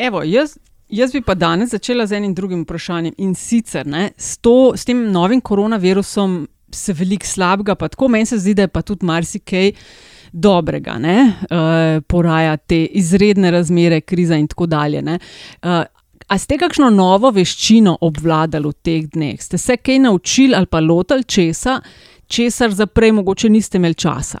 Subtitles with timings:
[0.00, 0.56] Evo, jaz,
[0.88, 3.14] jaz bi pa danes začela z enim drugim vprašanjem.
[3.18, 8.26] In sicer ne, s, to, s tem novim koronavirusom se veliko slabega, pa tako meni
[8.26, 9.72] se zdi, da je pa tudi marsikaj
[10.32, 15.02] dobrega, ne, uh, poraja te izredne razmere, kriza in tako dalje.
[15.02, 15.82] Uh,
[16.30, 19.42] a ste kakšno novo veščino obvladali v teh dneh?
[19.42, 21.80] Ste se kaj naučili ali pa lotili česa,
[22.26, 24.40] česar za prej mogoče niste imeli časa?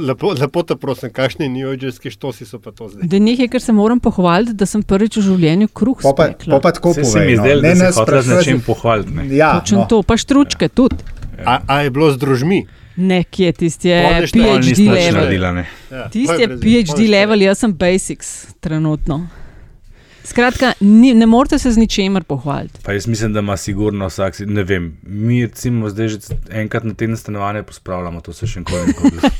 [0.00, 3.08] Lepo, lepo te prosim, kakšni newyorški štosi so pa to zdaj?
[3.08, 6.50] Da nekaj, kar se moram pohvaliti, da sem prvič v življenju kruh spekla.
[6.50, 7.42] Pa, pa tako Se, se povej, mi no.
[7.42, 9.10] zdelo, da Ne se nas hotela z nečim pohvaliti.
[9.12, 9.28] ne.
[9.30, 9.86] Ja, Točno no.
[9.86, 10.96] to, pa štručke tudi.
[11.44, 12.66] A, a je bilo z družmi?
[12.96, 15.14] Nekje tisti je PhD level.
[15.14, 15.64] naredila, ne.
[15.90, 19.26] Ja, Tisti je PhD level, jaz sem basics trenutno.
[20.24, 22.80] Skratka, ni, ne morete se z ničemer pohvaliti.
[22.82, 26.18] Pa jaz mislim, da ima sigurno vsak, ne vem, mi recimo zdaj že
[26.50, 29.30] enkrat na teden stanovanje pospravljamo, to se še nikoli ni zgodilo.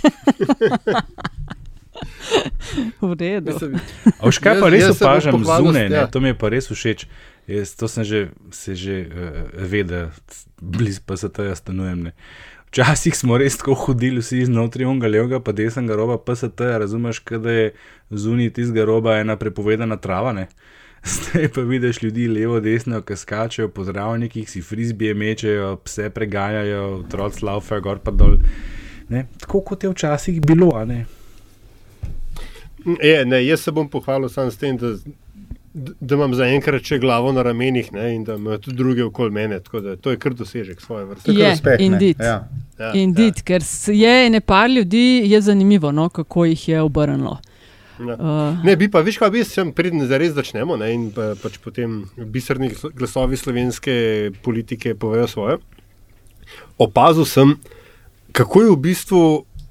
[3.01, 3.53] V redu.
[3.53, 3.79] Mislim,
[4.19, 6.07] A veš kaj pa res jaz se opažam zunaj, ne, ja.
[6.07, 7.07] to mi je pa res všeč.
[7.47, 8.21] Jaz to sem že,
[8.51, 10.09] se že uh, vedel,
[10.61, 12.09] blizu pa se tega stanujem.
[12.09, 12.13] Ne.
[12.73, 17.53] Včasih smo res tako hodili, vsi znotraj onega levega, pa desnega roba, PST, razumeš, da
[17.53, 17.67] je
[18.11, 20.33] zunaj tistega roba ena prepovedana trava.
[20.33, 20.49] Ne.
[21.15, 26.85] Zdaj pa vidiš ljudi levo, desno, ki skačejo po zdravnikih, si frizbije mečejo, pse pregajajo,
[26.99, 28.39] otroci laufajo gor pa dol.
[29.09, 29.27] Ne.
[29.41, 31.05] Tako kot je včasih bilo, a ne.
[33.03, 34.95] Je, ne, jaz se bom pohvalil sam s tem, da,
[35.75, 39.61] da imam zaenkrat še glavo na ramenih ne, in da imajo tudi druge okoli mene.
[39.61, 41.33] tako da To je kar dosežek svoje vrste.
[41.33, 41.87] Je, uspeh, ne.
[41.87, 42.21] indeed.
[42.21, 42.49] Ja.
[42.79, 47.39] Ja, Indeed, ker je nepar ljudi, je zanimivo, no, kako jih je obrnilo.
[47.99, 48.17] Ja.
[48.19, 51.33] Uh, Ne, bi pa, veš, kaj bi sem pridn, da res začnemo ne, in pa,
[51.39, 53.95] pač potem biserni glas- glasovi slovenske
[54.43, 55.59] politike povejo svoje.
[56.79, 57.55] Opazil sem,
[58.35, 59.23] kako je v bistvu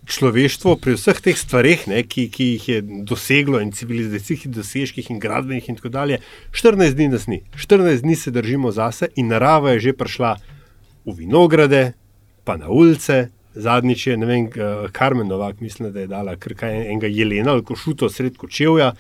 [0.04, 5.20] človeštvo pri vseh teh stvareh, ne, ki, ki jih je doseglo in civilizacijskih dosežkih in
[5.24, 6.20] gradbenih in tako dalje,
[6.52, 7.40] 14 dni nas ni.
[7.56, 10.36] 14 dni se držimo zase in narava je že prišla
[11.08, 11.94] v vinograde,
[12.44, 13.32] pa na ulice.
[13.56, 14.52] Zadnjič je, ne vem, eh,
[14.92, 18.94] Karmen Novak, mislim, da je dala kar kaj enega jelena ali košuto sred kočevja.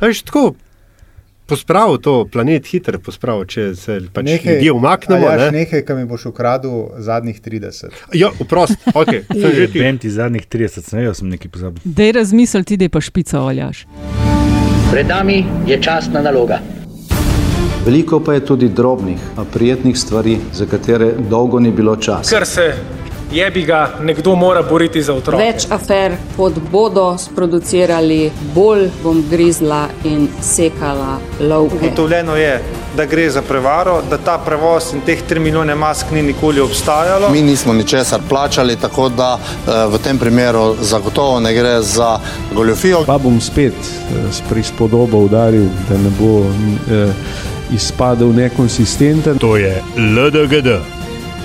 [0.00, 0.54] Veš, tako
[1.46, 5.26] pospravil to, planet hitro pospravil, če se pač nekaj, ljudje umaknemo.
[5.26, 5.58] a jaš Ne?
[5.58, 7.92] nekaj, kar mi boš ukradel zadnjih 30.
[8.14, 9.78] Ja, vprost, okay, sem že ti.
[9.78, 11.82] Vem ti zadnjih 30, sem jaz sem nekaj pozabil.
[11.84, 13.84] Dej razmisliti, da je pa špica oljaš.
[14.90, 16.60] Pred nami je častna naloga.
[17.84, 22.30] Veliko pa je tudi drobnih, a prijetnih stvari, za katere dolgo ni bilo časa.
[22.30, 22.72] ker se
[23.34, 25.42] jebi ga nekdo mora boriti za otroke.
[25.42, 31.80] Več afer, kot bodo sproducirali, bolj bom grizla in sekala lovke.
[31.82, 32.54] Ugotovljeno je,
[32.96, 37.30] da gre za prevaro, da ta prevoz in teh 3 milijone mask ni nikoli obstajalo.
[37.30, 42.18] Mi nismo ničesar plačali, tako da eh, v tem primeru zagotovo ne gre za
[42.54, 43.04] goljofijo.
[43.06, 47.12] Pa bom spet eh, s prispodobo udaril, da ne bo eh,
[47.74, 49.38] izpadel nekonsistenten.
[49.38, 50.68] To je LDGD,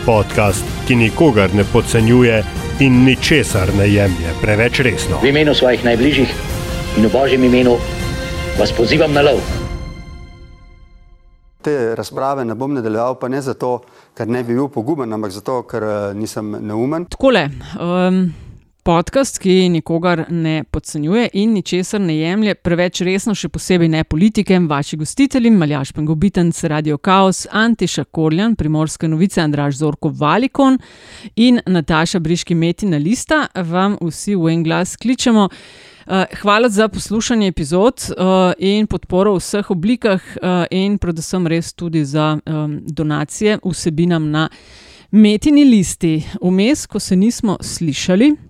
[0.10, 2.44] podcast, ki nikogar ne podcenjuje
[2.82, 5.20] in ničesar ne jemlje preveč resno.
[5.22, 6.32] V imenu svojih najbližjih
[6.98, 7.76] in v božjem imenu
[8.58, 9.38] vas pozivam na lov.
[11.62, 13.84] Te razprave ne bom nadaljeval, pa ne zato,
[14.18, 17.06] ker ne bi bil poguben, ampak zato, ker eh, nisem neumen.
[17.06, 17.46] Takole,
[17.78, 18.24] um,
[18.84, 24.68] podcast, ki nikogar ne podcenjuje in ničesar ne jemlje preveč resno, še posebej ne politikem,
[24.70, 30.80] vaši gostitelji, Maljaš Pengobitenc, Radio Chaos, Antiša Korjan, Primorske novice, Andraž Zorko Valikon
[31.36, 35.48] in Nataša Briški Metina Lista, vam vsi v en glas kličemo.
[36.10, 41.74] Uh, hvala za poslušanje epizod uh, in podporo v vseh oblikah, uh, in predvsem res
[41.78, 44.50] tudi za um, donacije vsebinam na
[45.12, 46.20] Metini listi.
[46.42, 48.49] Vmes, ko se nismo slišali,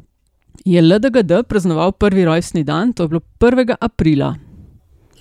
[0.65, 3.75] je LDGD praznoval prvi rojstni dan, to je bilo 1.
[3.79, 4.35] aprila.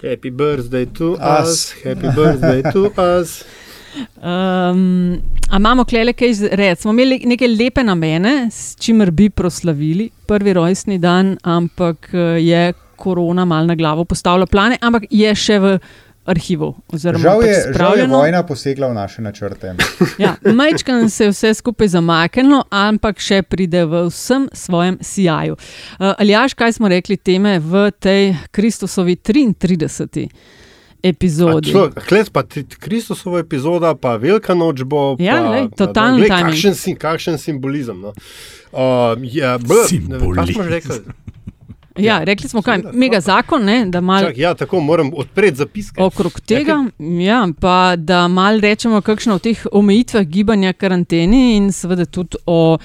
[0.02, 1.18] Happy birthday to Us.
[1.42, 3.44] us, happy birthday to us.
[4.22, 5.18] Um,
[5.50, 6.82] a imamo klele kaj reči?
[6.82, 12.72] Smo imeli neke lepe namene, s čimer bi proslavili prvi rojstni dan, ampak eh, je
[12.96, 15.78] korona mal na glavo postavila plane, ampak je še v
[16.88, 18.18] oziroma Žal pač je, žal je spravljeno.
[18.18, 19.74] vojna posegla v naše načrte.
[20.18, 25.54] Ja, Majčkan se je vse skupaj zamaknilo, ampak še pride v vsem svojem sijaju.
[25.54, 30.28] Uh, Aljaš, kaj smo rekli teme v tej Kristusovi 33.
[31.00, 31.72] epizodi?
[32.08, 32.42] Kles pa
[32.78, 35.16] Kristusovo epizoda, pa Velika noč bo.
[35.18, 36.46] Ja, pa, pa- totalen glej, timing.
[36.50, 38.00] kakšen, sim, kakšen simbolizem.
[38.00, 38.12] No.
[38.68, 40.18] Uh, ja, bl, ne
[41.98, 42.06] rekli?
[42.06, 46.02] Ja, rekli smo, kaj, mega zakon, ne, da malo Čak, ja, tako moram odpreti zapiske.
[46.02, 46.78] okrog tega,
[47.20, 52.78] ja, pa da malo rečemo, kakšno o teh omejitvah gibanja, karanteni in seveda tudi o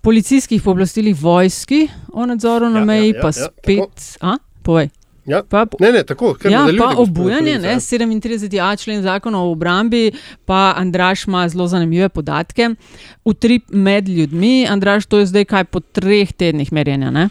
[0.00, 4.16] policijskih pooblastilih vojski, o nadzoru na Ja, ja, meji, ja, pa ja, spet.
[4.20, 4.88] A, povej.
[5.26, 5.42] Ja.
[5.42, 7.80] Pa, ne, ne, tako, ja, pa obujanje, ne, ja.
[7.80, 10.12] 37a člen zakona o obrambi,
[10.44, 12.70] pa Andraš ima zelo zanimive podatke.
[13.24, 17.10] Utrip med ljudmi, Andraš, to je zdaj kaj po treh tednih merjenja.
[17.10, 17.28] Ne?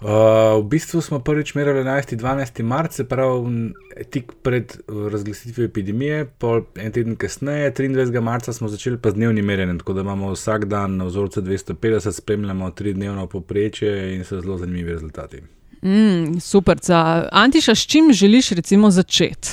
[0.00, 3.72] Uh, v bistvu smo prvič merili 11-12 marca, se pravi n-
[4.10, 8.20] tik pred uh, razglasitvijo epidemije, pol en teden kasneje, 23.
[8.20, 12.12] marca smo začeli pa z dnevnim merjenjem, tako da imamo vsak dan na vzorcu 250,
[12.12, 15.40] spremljamo tri dnevno poprečje in so zelo zanimivi rezultati.
[15.82, 16.76] Mm, super.
[16.82, 19.48] Za Antiša, s čim želiš recimo začeti?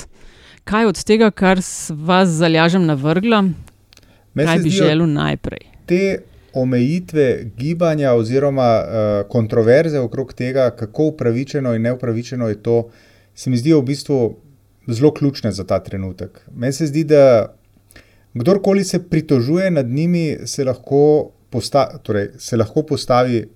[0.64, 3.42] Kaj od tega, kar s vas zalažem navrgla,
[4.34, 5.60] Meni kaj se bi želel najprej?
[5.86, 6.18] Te
[6.54, 12.88] omejitve gibanja oziroma uh, kontroverze okrog tega, kako upravičeno in neupravičeno je to,
[13.34, 14.36] se mi zdijo v bistvu
[14.86, 16.40] zelo ključne za ta trenutek.
[16.54, 17.54] Meni se zdi, da
[18.34, 23.48] kdorkoli se pritožuje nad njimi, se lahko, posta torej, se lahko postavi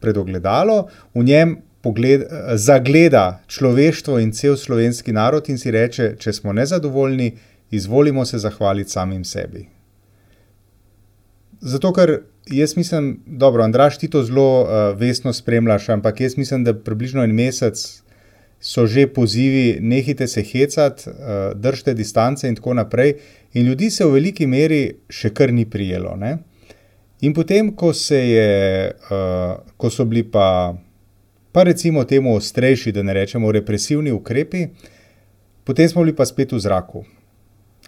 [0.00, 2.22] pred ogledalo, v njem pogled,
[2.54, 7.34] zagleda človeštvo in cel slovenski narod in si reče, če smo nezadovoljni,
[7.70, 9.66] izvolimo se zahvaliti samim sebi.
[11.60, 14.68] Zato, ker jaz mislim, dobro, Andraš, ti to zelo uh,
[15.00, 18.02] vestno spremljaš, ampak jaz mislim, da približno en mesec
[18.60, 21.14] so že pozivi, nehite se hecati, uh,
[21.54, 23.14] držite distance in tako naprej.
[23.52, 26.16] In ljudi se v veliki meri še kar ni prijelo.
[26.16, 26.38] Ne?
[27.20, 30.74] In potem, ko, je, uh, ko so bili pa,
[31.52, 34.66] pa recimo temu ostrejši, da ne rečemo represivni ukrepi,
[35.64, 37.04] potem smo bili pa spet v zraku.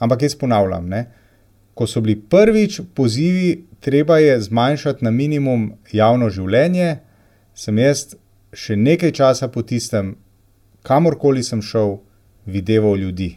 [0.00, 1.06] Ampak jaz ponavljam, ne?
[1.76, 6.96] ko so bili prvič pozivi, treba je zmanjšati na minimum javno življenje,
[7.54, 8.16] sem jaz
[8.50, 10.16] še nekaj časa po tistem,
[10.82, 12.00] kamorkoli sem šel,
[12.50, 13.36] videval ljudi.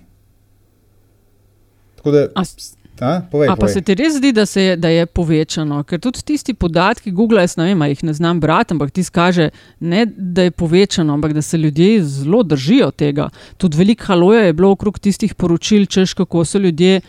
[1.99, 3.75] Tako da, A, a, povej, a pa povej.
[3.75, 5.83] se ti res zdi, da, se je, da je povečano?
[5.85, 9.51] Ker tudi tisti podatki, Google, jaz ne vem, jih ne znam brati, ampak ti kaže,
[9.79, 13.29] ne da je povečano, ampak da se ljudje zelo držijo tega.
[13.61, 17.01] Tudi veliko haloja je bilo okrog tistih poročil, češ kako so ljudje.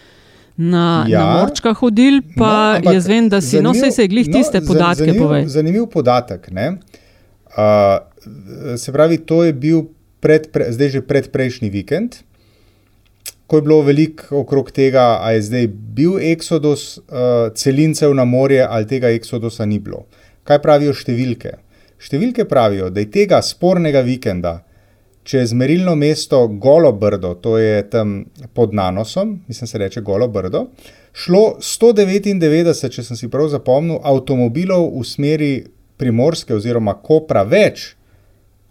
[0.60, 4.04] Na, ja, na morčkah hodili, pa no, ampak jaz vem, da si, no, vse se
[4.04, 5.46] je glih tiste za- podatke zanimiv, povej.
[5.48, 6.50] Zanimiv podatek.
[6.50, 6.66] ne.
[7.50, 9.88] Uh, se pravi, to je bil
[10.20, 12.20] pred, pre, zdaj že predprejšnji vikend,
[13.46, 15.66] ko je bilo veliko okrog tega, ali je zdaj
[15.96, 20.04] bil eksodus uh, celincev na morje ali tega eksodusa ni bilo.
[20.44, 21.56] Kaj pravijo številke?
[21.98, 24.60] Številke pravijo, da je tega spornega vikenda
[25.30, 28.24] čez merilno mesto Golo Brdo, to je tam
[28.54, 30.64] pod Nanosom, mislim, se reče Golo Brdo,
[31.12, 35.52] šlo 199, če sem si prav zapomnil, avtomobilov v smeri
[36.00, 37.92] Primorske oziroma Kopra več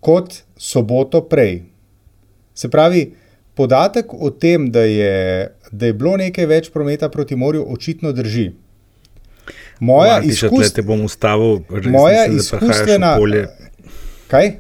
[0.03, 1.61] kot soboto prej.
[2.53, 3.05] Se pravi,
[3.55, 8.49] podatek o tem, da je, da je bilo nekaj več prometa proti morju, očitno drži.
[9.79, 10.75] Moja Martiša, izkušnja.
[10.75, 13.15] te bom ustavil, res Moja da izkustvena.
[13.15, 13.47] polje.
[14.27, 14.57] Kaj?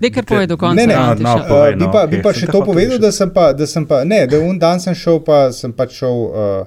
[0.00, 1.22] Dej kar povej do konca, Ne, ne, Antiša.
[1.28, 3.52] no, Uh, povej, bi no, pa, okej, bi pa še to povedal, da sem pa,
[3.52, 6.66] da sem pa, ne, da un dan sem šel, pa sem pač šel uh,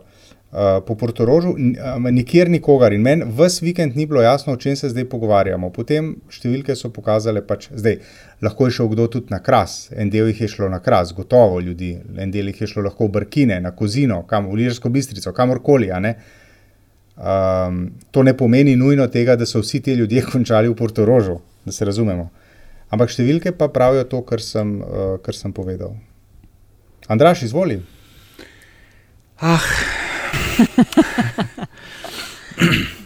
[0.51, 4.75] uh, po Portorožu, um, nikjer nikogar in meni ves vikend ni bilo jasno, o čem
[4.75, 5.69] se zdaj pogovarjamo.
[5.75, 7.99] Potem številke so pokazale, pač zdaj
[8.41, 11.59] lahko je šel kdo tudi na kras, en del jih je šlo na kras, gotovo
[11.59, 15.33] ljudi, en del jih je šlo lahko v Brkine, na Kozino, kam v Lirsko bistrico,
[15.35, 16.15] kamorkoli, a ne.
[17.19, 21.71] Um, to ne pomeni nujno tega, da so vsi ti ljudje končali v Portorožu, da
[21.75, 22.29] se razumemo.
[22.89, 25.93] Ampak številke pa pravijo to, kar sem, uh, kar sem povedal.
[27.09, 27.79] Andraš, izvoli.
[29.41, 29.63] Ah.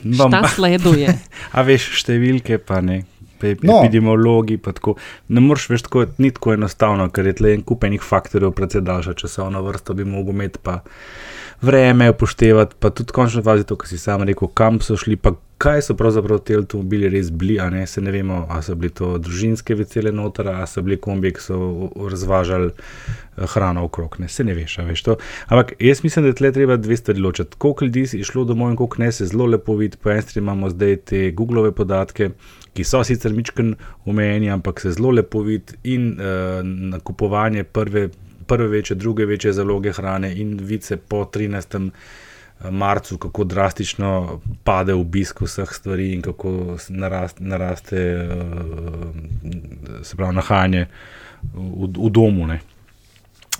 [0.03, 1.13] Šta sleduje?
[1.55, 3.03] A veš, številke pa ne.
[3.43, 3.79] Pe- No.
[3.83, 4.95] Epidemiologi pa tako.
[5.27, 8.81] Ne moreš več tako, ni tako enostavno, ker je tle en kup enih faktorjev, predvsej
[8.81, 10.79] daljša časovna vrsta bi mogel imeti, pa
[11.61, 15.31] vreme upoštevati, pa tudi končno fazi to, kar si sam rekel, kam so šli, pa
[15.57, 18.91] kaj so pravzaprav ti avtomobili res bili, a ne se ne vemo, a so bili
[18.91, 21.59] to družinske vecele noter, a so bili kombi, ki so
[22.09, 25.15] razvažali eh, hrano okrog, ne se ne veš, veš to.
[25.47, 27.55] Ampak jaz mislim, da je tle treba dve stvari ločiti.
[27.57, 30.43] Koliko ljudi je šlo domov in koliko ne se zelo lepo vidi, po eni strani
[30.43, 32.29] imamo zdaj te Googlove podatke,
[32.73, 33.75] ki so sicer mičken
[34.05, 38.09] omejeni, ampak se zelo lepo vidi in uh, nakupovanje prve,
[38.47, 41.89] prve večje, druge večje zaloge hrane in vice po 13.
[42.71, 50.85] Marcu, kako drastično pade obisk vseh stvari in kako narast, naraste, uh, se pravi, nahajanje
[51.53, 52.47] v, v domu.
[52.47, 52.61] Ne.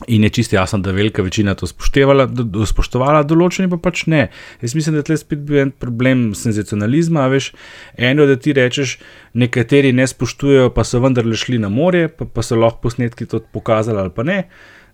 [0.07, 3.77] In je čisto jasno, da je velika večina to spoštevala, do- do- spoštovala, določeni pa
[3.77, 4.29] pač ne.
[4.61, 7.27] Jaz mislim, da je tle spet bil en problem senzacionalizma.
[7.31, 7.51] Veš,
[7.97, 8.97] eno, da ti rečeš,
[9.33, 13.39] nekateri ne spoštujejo, pa so vendarle šli na morje, pa, pa so lahko posnetki to
[13.53, 14.39] pokazali ali pa ne.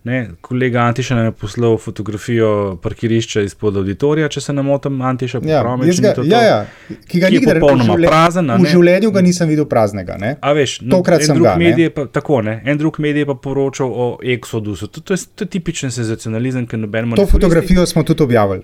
[0.02, 5.40] Ne, kolega Antiša nam je poslal fotografijo parkirišča izpod auditorija, če se ne motim, Antiša,
[5.44, 6.22] Ja, to to.
[6.24, 6.66] ja, ja,
[7.06, 10.16] ki ga Ki nikdar popolnoma v življenju- prazen, V življenju ga nisem videl praznega.
[10.16, 10.36] Ne?
[10.40, 11.56] A veš, no, Tokrat sem drug ga.
[11.56, 11.90] Ne?
[11.90, 14.88] Pa, tako, ne, en drug medij je pa poročal o Exodusu.
[14.88, 17.36] To, to, je, to je tipičen senzacionalizem, ki nobenemu To ne koristi.
[17.36, 18.62] fotografijo smo tudi objavili,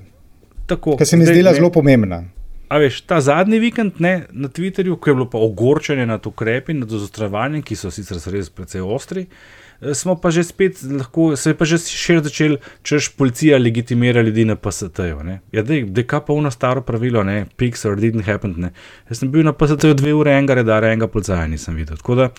[0.66, 2.22] Tako, ker se mi zdaj, zdela ne, zelo pomembna.
[2.68, 6.74] A veš, ta zadnji vikend ne, na Twitterju, ko je bilo pa ogorčenje nad ukrepi,
[6.74, 11.50] nad zostrovanjem, ki so sicer res precej ostri, eh, smo pa že spet lahko, se
[11.50, 15.18] je pa že šir začel, češ policija legitimira ljudi na PST-ju.
[15.52, 15.64] Ja,
[16.06, 18.54] kaj pa uno staro pravilo, ne, Pixar didn't happen.
[18.56, 18.72] Ne.
[19.10, 21.96] Jaz sem bil na PST-ju dve ure, enega redara, enega policaja nisem videl.
[21.96, 22.30] Tako da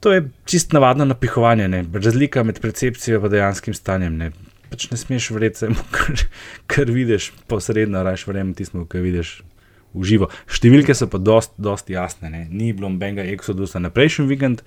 [0.00, 1.84] to je čist navadno napihovanje, ne.
[1.94, 4.16] razlika med percepcijo in dejanskim stanjem.
[4.16, 4.32] Ne.
[4.70, 6.26] Pač ne smeš samo kar,
[6.66, 9.42] kar vidiš, posredno, raje verjemi tistemu, kar vidiš
[9.94, 10.30] v živo.
[10.46, 12.30] Številke so pa dost, dost jasne.
[12.32, 12.46] Ne.
[12.50, 14.64] Ni bilo nobenega eksodusa na prejšnji vikend,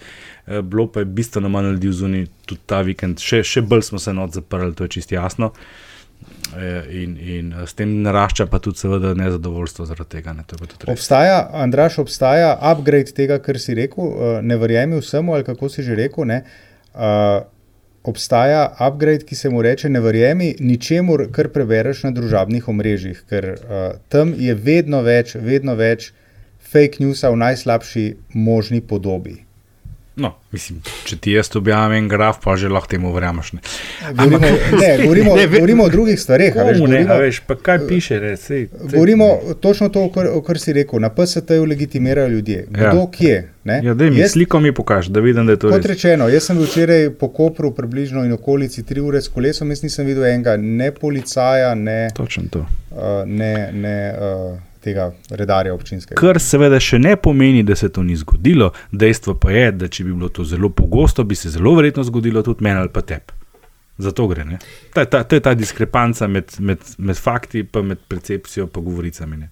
[0.47, 3.19] eh, bilo pa je bistveno manj ljudi zunaj tudi ta vikend.
[3.19, 5.53] Še, še bolj smo se not zaprli, to je čist jasno.
[6.55, 10.33] Eh, In, in eh, s tem narašča pa tudi, seveda, nezadovoljstvo zaradi tega.
[10.33, 10.45] Ne.
[10.87, 15.83] Obstaja, Andraš, obstaja upgrade tega, kar si rekel, eh, ne verjemi vsemu, ali kako si
[15.83, 16.29] že rekel.
[16.29, 16.43] Ne?
[16.95, 17.43] Uh,
[18.05, 23.49] obstaja upgrade, ki se mu reče: ne verjemi ničemur, kar prebereš na družabnih omrežjih, ker
[23.55, 26.11] uh, tam je vedno več, vedno več
[26.71, 29.44] fake newsa v najslabši možni podobi.
[30.17, 33.49] No, mislim, če ti jaz objavim graf, pa že lahko temu verjameš.
[33.51, 33.59] Ne.
[34.11, 36.53] Govorimo, ne, govorimo, Ne, ne, govorimo o drugih stvareh.
[36.55, 39.27] veš, Komu ne, govorimo- a veš, pa kaj piše, res, sej, sej, Govorimo
[39.59, 40.99] točno to, kar, kar si rekel.
[40.99, 42.65] Na PST-ju legitimirajo ljudje.
[42.69, 43.07] Kdo Ja.
[43.11, 43.35] kje?
[43.63, 43.81] Ne?
[43.83, 45.85] Ja, daj mi Jaz- sliko mi pokaži, da vidim, da je to Kot res.
[45.87, 49.83] rečeno, jaz sem bil včeraj po Kopru približno in okolici tri ure s kolesom, jaz
[49.83, 52.59] nisem videl enega ne policaja, ne, Točno to.
[52.59, 52.67] uh,
[53.27, 56.19] ne, ne uh, tega redarja občinskega.
[56.19, 58.71] Kar seveda še ne pomeni, da se to ni zgodilo.
[58.91, 62.45] Dejstvo pa je, da če bi bilo to zelo pogosto, bi se zelo verjetno zgodilo
[62.45, 63.41] tudi meni ali pa tebi.
[63.97, 64.43] Zato gre.
[64.45, 64.59] ne.
[64.93, 69.37] Ta, ta, to je ta diskrepanca med, med, med fakti, pa med percepcijo in govoricami.
[69.37, 69.49] Ne.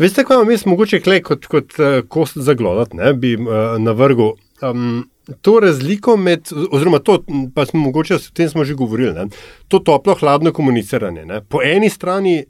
[0.00, 4.32] Veste, kaj vam jaz mogoče klej kot, kot uh, kost zaglodati, ne, bi uh, navrgel.
[4.64, 5.10] Um,
[5.44, 7.18] to razliko med, oziroma to,
[7.54, 9.28] pa smo mogoče o tem smo že govorili, ne,
[9.68, 11.26] to toplo-hladno komuniciranje.
[11.28, 11.42] Ne.
[11.44, 12.44] Po eni strani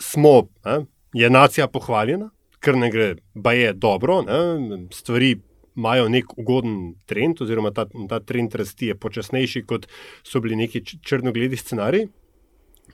[0.00, 5.36] smo, ne, je nacija pohvaljena, ker ne gre, pa je dobro, ne, stvari
[5.76, 9.86] imajo nek ugoden trend, oziroma ta, ta trend rasti je počasnejši, kot
[10.26, 12.08] so bili neki črnogledi scenariji.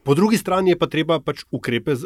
[0.05, 1.97] Po drugi strani je pa treba pač ukrepe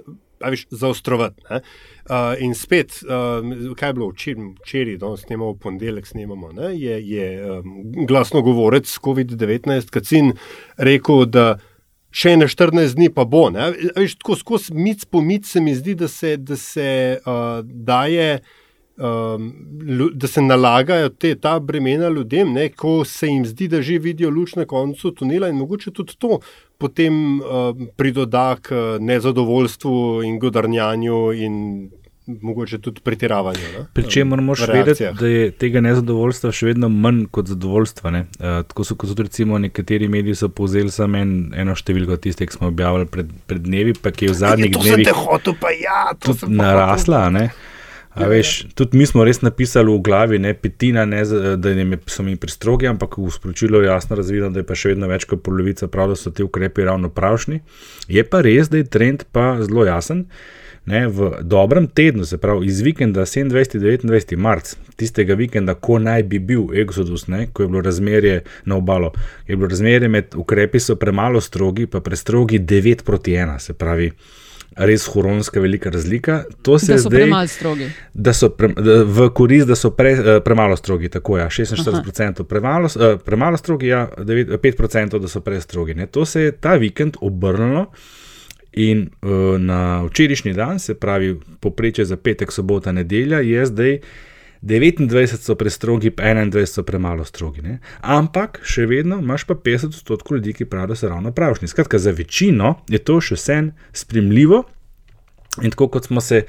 [0.70, 1.42] zaostrovati.
[1.50, 6.70] Uh, in spet, uh, kaj je bilo včeraj, včeraj no, snemamo v ponedeljek, snemamo, ne,
[6.80, 7.26] je, je
[7.58, 7.74] um,
[8.08, 10.32] glasno govorec COVID-19, Kacin,
[10.78, 11.58] rekel, da
[12.10, 13.48] še ne 14 dni pa bo.
[13.54, 13.70] Ne.
[13.96, 18.40] Veš, tako skozi mic po mic se mi zdi, da se, da se uh, daje.
[19.00, 19.46] Um,
[20.12, 24.28] da se nalagajo te, ta bremena ljudem, ne, ko se jim zdi, da že vidijo
[24.28, 26.36] luč na koncu tunela, in mogoče tudi to
[26.76, 29.94] potem uh, pridoda k uh, nezadovoljstvu
[30.28, 31.56] in godarnjanju, in
[32.42, 33.72] mogoče tudi pretiravanju.
[33.78, 38.12] ne, Pri čemer um, moraš vedeti, da je tega nezadovoljstva še vedno manj kot zadovoljstva.
[38.14, 38.20] Ne?
[38.38, 42.58] Uh, tako so kot recimo nekateri mediji so povzeli samo en, eno številko tiste, ki
[42.58, 45.58] smo objavili pred, pred dnevi, pa ki je v zadnjih To sem dnevih te hotel,
[45.60, 47.26] pa ja, tudi narasla.
[47.34, 47.50] Ne?
[48.10, 51.22] A veš, tudi mi smo res napisali v glavi, ne, petina, ne,
[51.56, 54.74] da jim je, so mi prestrogi, ampak v sporočilu je jasno razvidno, da je pa
[54.74, 57.60] še vedno več kot polovica prav, da so ti ukrepi ravno pravšni.
[58.10, 60.26] Je pa res, da je trend pa zelo jasen.
[60.86, 66.38] Ne, v dobrem tednu, se pravi iz vikenda 27-29 marc, tistega vikenda, ko naj bi
[66.38, 69.12] bil Exodus, ne, ko je bilo razmerje na obalo,
[69.46, 74.10] je bilo razmerje med ukrepi so premalo strogi, pa prestrogi 9 proti 1, se pravi.
[74.76, 76.44] Res huronska velika razlika.
[76.62, 77.88] To se Da so zdaj, premalo strogi.
[78.14, 81.08] da so pre, da, v korist, da so pre, eh, premalo strogi.
[81.08, 85.94] Tako je, ja, 46% premalo, eh, premalo strogi, ja, 9, 5% da so prestrogi.
[85.94, 86.06] Ne.
[86.06, 87.86] To se je ta vikend obrnilo
[88.72, 93.98] in uh, na včerajšnji dan, se pravi, poprečje za petek, sobota, nedelja, je zdaj
[94.62, 97.62] 29 so prestrogi, pa 21 so premalo strogi.
[97.62, 97.78] Ne.
[98.00, 101.68] Ampak še vedno imaš pa 50 odstotkov ljudi, ki pravijo, da so ravno pravšni.
[101.68, 104.64] Skratka, za večino je to še vsem spremljivo.
[105.64, 106.44] In tako kot smo se,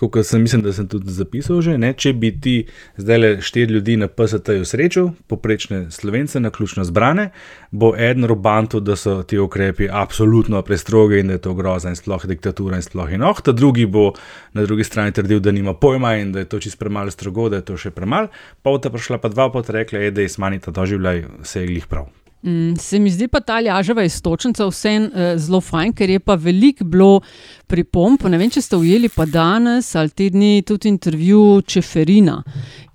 [0.00, 2.54] tako kot sem mislim, da sem tudi zapisal, že, ne, če bi ti
[2.96, 7.26] zdaj le štiri ljudi na PST-ju srečal, poprečne slovence, na ključno zbrane,
[7.70, 12.00] bo eden robantu, da so ti ukrepi absolutno prestrogi in da je to groza in
[12.00, 14.14] sploh diktatura in sploh in oh, ta drugi bo
[14.56, 17.60] na drugi strani trdil, da nima pojma in da je to čist premalo strogo, da
[17.60, 20.32] je to še premalo, pa bo ta prišla pa dva pot rekla, je, da je
[20.32, 22.08] smanjita doživljaj, vse je glih prav.
[22.42, 26.34] Mm, se mi zdi pa ta lažava istočnica vseeno uh, zelo fajn, ker je pa
[26.34, 27.20] veliko bilo
[27.68, 28.24] pripomp.
[28.32, 32.38] Ne vem, če ste ujeli pa danes ali te dni tudi intervju Čeferina,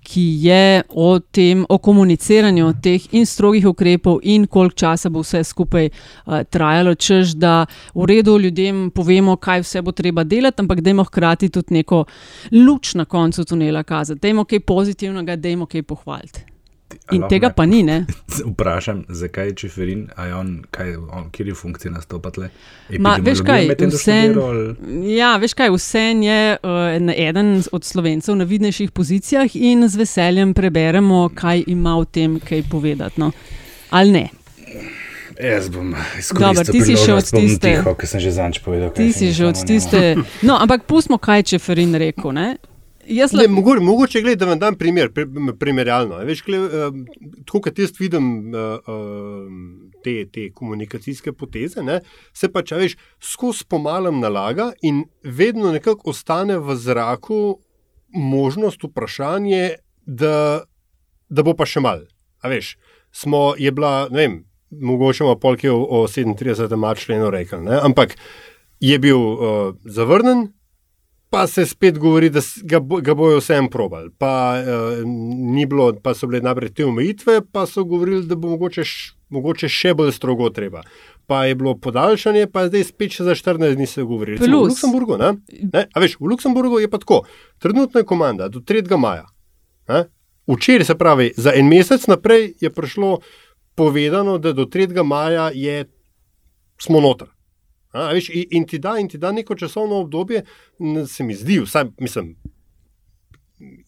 [0.05, 5.43] ki je o tem, o komuniciranju teh in strogih ukrepov, in koliko časa bo vse
[5.45, 10.81] skupaj uh, trajalo, čež da v redu ljudem povemo, kaj vse bo treba delati, ampak
[10.81, 12.01] dajmo hkrati tudi neko
[12.65, 14.25] luč na koncu tunela kazati.
[14.25, 16.54] Dajmo kaj pozitivnega, dajmo kaj pohvaliti.
[17.11, 18.05] In lahko tega pa ni, ne?
[18.51, 22.49] Vprašam, zakaj je Čeferin, a je on, kaj, on kjer je funkcija nastopa tle?
[22.97, 28.91] Ma, veš kaj, ali- ja, veš kaj, vsem je uh, eden od slovencev na vidnejših
[28.91, 33.21] pozicijah in z veseljem preberemo, kaj ima o tem kaj povedati.
[33.21, 33.31] No.
[33.91, 34.25] Ali ne?
[35.35, 38.89] Jaz bom Dobar, izkoristil ti si še od tiste- Tiho, ker sem že zanč povedal.
[38.89, 40.15] Ti si že od no, tiste.
[40.41, 42.31] No, ampak pustimo, kaj je Čeferin rekel.
[42.31, 42.55] Ne?
[43.07, 45.25] Jaz Ne, mogoče, mogoče gled, da vam dam primer, pri,
[45.59, 46.17] primerjalno.
[46.25, 46.95] Veš, gled, uh,
[47.45, 49.51] tako kot jaz vidim uh, uh,
[50.03, 51.99] te, te komunikacijske poteze, ne,
[52.33, 57.59] se pač, a veš, skozi pomalem nalaga in vedno nekako ostane v zraku
[58.15, 60.65] možnost, vprašanje, da,
[61.29, 62.05] da bo pa še mal.
[62.41, 62.75] A veš,
[63.13, 66.73] smo, je bila, ne vem, mogoče bomo polki o, o 37.
[67.01, 68.17] členu rekli, ne, ampak
[68.83, 70.49] je bil uh, zavrnen,
[71.29, 74.09] pa se spet govori, da ga, bo, ga bojo vsem probali.
[74.17, 75.01] Pa, uh,
[75.55, 79.13] ni bilo, pa so bile najprej te omejitve, pa so govorili, da bo mogoče, š,
[79.29, 80.83] mogoče še bolj strogo treba.
[81.27, 84.37] Pa je bilo podaljšanje, pa zdaj spet še za 14 dni se govori.
[84.37, 84.69] Recimo V.
[84.69, 85.33] Luksemburgu, ne?
[85.73, 85.87] Ne?
[85.91, 87.23] A veš, v Luksemburgu je pa tako.
[87.59, 88.85] Trenutno je komanda do 3.
[88.97, 89.25] maja.
[89.89, 90.05] Ne?
[90.47, 93.19] Včeraj, se pravi, za en mesec naprej je prišlo
[93.75, 95.03] povedano, da do 3.
[95.03, 95.85] maja je,
[96.79, 97.34] smo noter.
[97.95, 100.43] A, veš, in, in, ti da, in ti da neko časovno obdobje,
[101.07, 102.35] se mi zdi, vsaj mislim,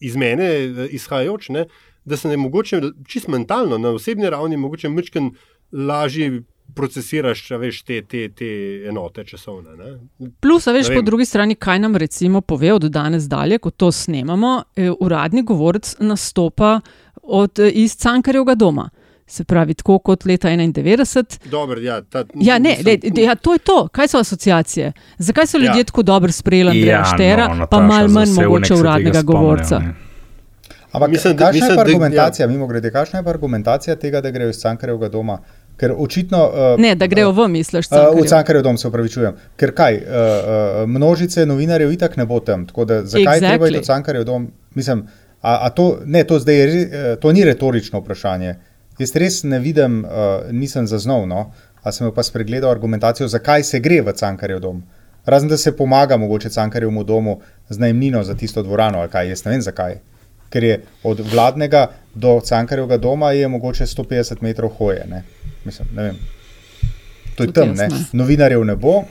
[0.00, 1.66] iz mene eh, izhajajoč, ne,
[2.04, 5.30] da se ne mogoče čist mentalno, na osebni ravni, mogoče mečken
[5.72, 6.42] lažje
[6.74, 8.48] procesiraš veš, te, te, te
[8.88, 9.76] enote časovne.
[9.76, 10.30] Ne.
[10.40, 14.62] Plus, veš, po drugi strani, kaj nam recimo pove od danes dalje, ko to snemamo,
[14.76, 16.80] eh, uradni govorec nastopa
[17.22, 18.88] od, eh, iz Cankarjevega doma.
[19.28, 21.38] Se pravi, tako kot leta 91.
[21.46, 23.88] Dobro, ja, ta, Ja, ne, mislim, le, ja, to je to.
[23.88, 24.92] Kaj so asociacije?
[25.18, 25.76] Zakaj so ljudje Ja.
[25.76, 25.84] ja.
[25.84, 29.22] tako dobro sprejeli Andreja Ja, ja, Štera, no, no, Nataša, pa malo manj mogoče uradnega
[29.22, 29.78] govorca?
[29.78, 29.94] ne.
[30.92, 33.96] Ampak Mislim, da- kakšna mislim, je pa da- argumentacija, mimo grede, kakšna je pa argumentacija
[33.96, 35.38] tega, da grejo iz Cankarjevega doma?
[35.76, 36.50] Ker očitno.
[36.74, 38.26] Uh, Ne, da grejo v, misliš, Uh, v Cankarjev.
[38.26, 39.34] Cankarjev dom se upravičujem.
[39.56, 40.10] Ker kaj, uh, uh,
[40.88, 42.66] množice novinarjev itak ne bo tam.
[42.66, 43.48] Tako da zakaj exactly.
[43.48, 44.48] treba iti v Cankarjev dom?
[44.74, 45.06] Mislim,
[45.42, 48.54] a, a to, ne, to, zdaj je, eh, to ni retorično vprašanje.
[48.98, 51.50] Jaz res ne vidim, uh, nisem zaznal, no,
[51.82, 54.82] a sem pa spregledal argumentacijo, zakaj se gre v Cankarjev dom.
[55.28, 59.44] Razen da se pomaga mogoče Cankarjevmu domu z najemnino za tisto dvorano, ali kaj, jaz
[59.44, 59.98] ne vem zakaj.
[60.48, 65.04] Ker je od vladnega do Cankarjevega doma je mogoče 150 metrov hoje.
[65.10, 65.22] Ne?
[65.64, 66.16] Mislim, ne vem.
[67.36, 67.88] To je tam, ne.
[68.12, 69.04] novinarjev ne bo, uh,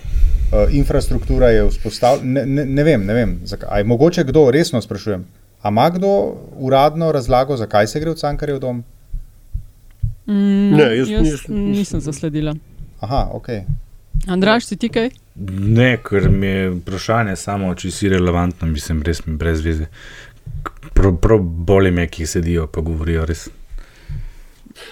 [0.71, 2.33] infrastruktura je vzpostavljena.
[2.33, 3.83] Ne, ne, ne vem, ne vem zakaj.
[3.83, 5.25] Mogoče kdo, resno sprašujem,
[5.69, 8.83] ima kdo uradno razlago, zakaj se gre v Cankarjev dom?
[10.27, 12.55] Mm, Ne, jaz jaz nisem- nisem zasledila.
[12.99, 13.47] Aha, ok.
[14.27, 15.09] Andraš, si ti kaj?
[15.51, 19.85] Ne, ker mi je vprašanje samo, če si relevantno, mislim, res mi brez veze.
[20.93, 23.47] Prav, prav bolje me, ki sedijo, pa govorijo res.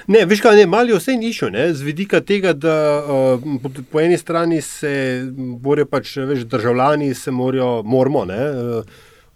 [0.07, 3.99] Ne, veš kaj, ne, mali vse nišo, ne, z vidika tega, da uh, po, po
[3.99, 5.21] eni strani se
[5.59, 8.83] morajo pač, veš, državljani se morajo, moramo, ne, uh,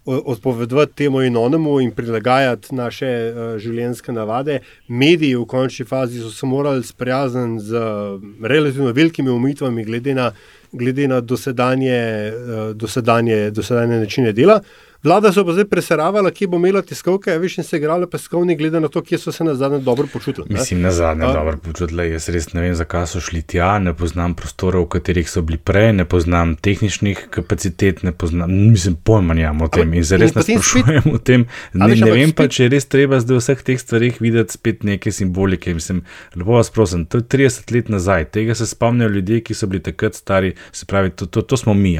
[0.04, 4.60] odpovedovati temu in onemu in prilagajati naše uh, življenjske navade.
[4.88, 10.30] Mediji v končni fazi so se morali sprijazniti z uh, relativno velikimi omejitvami glede na,
[10.72, 12.00] glede na dosedanje,
[12.32, 14.60] uh, dosedanje, dosedanje načine dela.
[15.02, 18.80] Vlada so pa zdaj preseravala, kje bo imela tiskovke, veš, in se igrala peskovni, glede
[18.80, 20.46] na to, kje so se na zadnje dobro počutili.
[20.50, 20.58] ne.
[20.58, 22.04] Mislim, na zadnje A- dobro počutila.
[22.04, 25.56] Jaz res ne vem, zakaj so šli tja, ne poznam prostorov, v katerih so bili
[25.58, 29.94] prej, ne poznam tehničnih kapacitet, ne poznam, mislim, pojma nimam o tem.
[29.94, 31.46] In se res ne potem spet- sprašujem o tem.
[31.72, 33.80] Ne, veš, ne ampak vem pa, spet- če je res treba zdaj v vseh teh
[33.80, 35.74] stvarih videti spet neke simbolike.
[35.74, 36.02] Mislim,
[36.36, 39.80] lepo vas prosim, to je 30 let nazaj, tega se spomnijo ljudje, ki so bili
[39.82, 41.96] takrat stari, se pravi, to, to, to smo mi.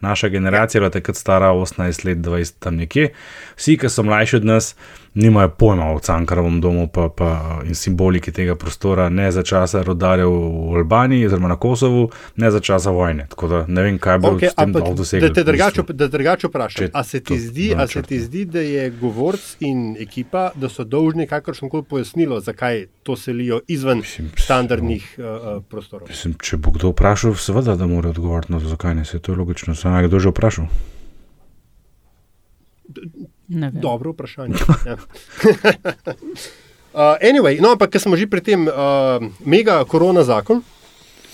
[0.00, 3.12] Naša generacija je bila takrat stara 18 let, 20 tam nekje.
[3.56, 4.74] Vsi, ki so mlajši od nas,
[5.14, 10.30] nimajo pojma o Cankarovem domu pa, pa in simboliki tega prostora, ne za časa rodarjev
[10.30, 13.26] v Albaniji, oziroma na Kosovu, ne za časa vojne.
[13.28, 15.28] Tako da ne vem, kaj bo Okay, s tem dol dosegel.
[15.28, 18.90] da te drugače, vprašam, a se ti to zdi, a se ti zdi, da je
[18.90, 24.02] govorc in ekipa, da so dolžni kakršno koli pojasnilo, zakaj to selijo izven
[24.38, 26.08] standardnih uh, prostorov?
[26.08, 29.32] Mislim, če bo kdo vprašal, seveda, da mora odgovoriti na to, zakaj ne, se to
[29.32, 29.74] je logično.
[29.74, 30.72] Sam je kdo že vprašal.
[33.82, 34.54] Dobro vprašanje.
[34.86, 34.96] Ja.
[36.92, 39.16] Uh, anyway, no, ampak ker smo že pri tem uh,
[39.48, 40.60] mega korona zakon.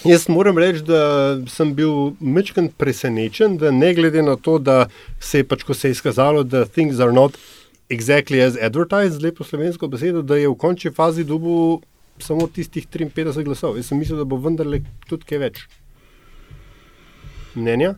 [0.06, 4.86] Jaz moram reči, da sem bil mečken presenečen, da ne glede na to, da
[5.18, 7.34] se je pač, ko se je izkazalo, da things are not
[7.90, 11.82] exactly as advertised, lepo slovensko besedo, da je v končni fazi dobil
[12.22, 13.74] samo tistih 53 glasov.
[13.74, 15.64] Jaz sem mislil, da bo vendarle tudi kaj več.
[17.58, 17.96] Mnenja?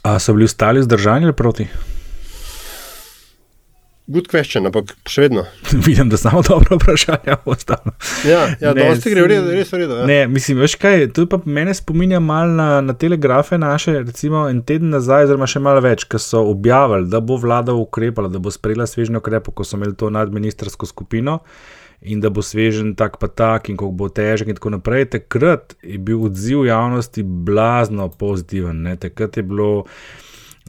[0.00, 1.68] A so bili ostali zdržani ali proti?
[4.06, 5.46] Good question, ampak še vedno.
[5.86, 7.94] Vidim, da samo dobro vprašanje ostalo.
[8.28, 9.96] Ja, ja dosti gre redu, res v redu.
[10.02, 10.08] Ja.
[10.10, 14.60] Ne, mislim, veš kaj, to pa mene spominja mal na, na telegrafe naše, recimo en
[14.60, 18.52] teden nazaj, oziroma še malo več, ko so objavili, da bo vlada ukrepala, da bo
[18.52, 21.40] sprejela svežnjo ukrepo, ko so imeli to nadministrsko skupino
[22.04, 25.08] in da bo svežen tak pa tak in kako bo težek in tako naprej.
[25.16, 28.98] Takrat je bil odziv javnosti blazno pozitiven, ne?
[29.00, 29.86] takrat je bilo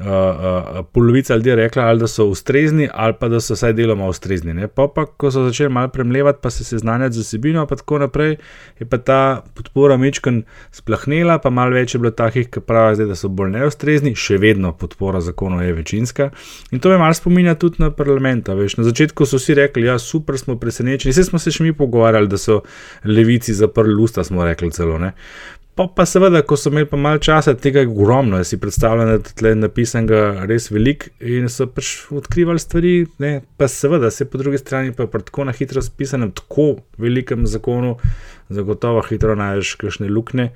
[0.01, 4.07] uh, uh, polovica ljudi rekla, ali da so ustrezni, ali pa da so vsaj deloma
[4.07, 4.53] ustrezni.
[4.53, 4.67] Ne?
[4.67, 8.35] Pa, pa, ko so začeli malo premljevati, pa se seznanjati z osebino, in tako naprej,
[8.79, 13.07] je pa ta podpora Mičken splahnela, pa malo več je bilo takih, ki pravijo, zdaj,
[13.07, 16.29] da so bolj neustrezni, še vedno podpora zakonu je večinska.
[16.71, 18.47] In to me malo spominja tudi na parlament.
[18.47, 22.27] Na začetku so vsi rekli, ja, super smo presenečeni, vse smo se še mi pogovarjali,
[22.27, 22.61] da so
[23.05, 24.99] levici zaprli usta, smo rekli celo.
[24.99, 25.13] Ne?
[25.75, 29.17] Pa, pa seveda, ko so imeli pa malo časa, tega je ogromno, si predstavljam, da
[29.17, 33.41] je tle napisanega res veliko in so pač odkrivali stvari, ne?
[33.59, 37.97] pa seveda, se po drugi strani pa pri tako na hitro spisanem, tako velikem zakonu,
[38.49, 40.49] zagotovo hitro najdeš kakšne luknje.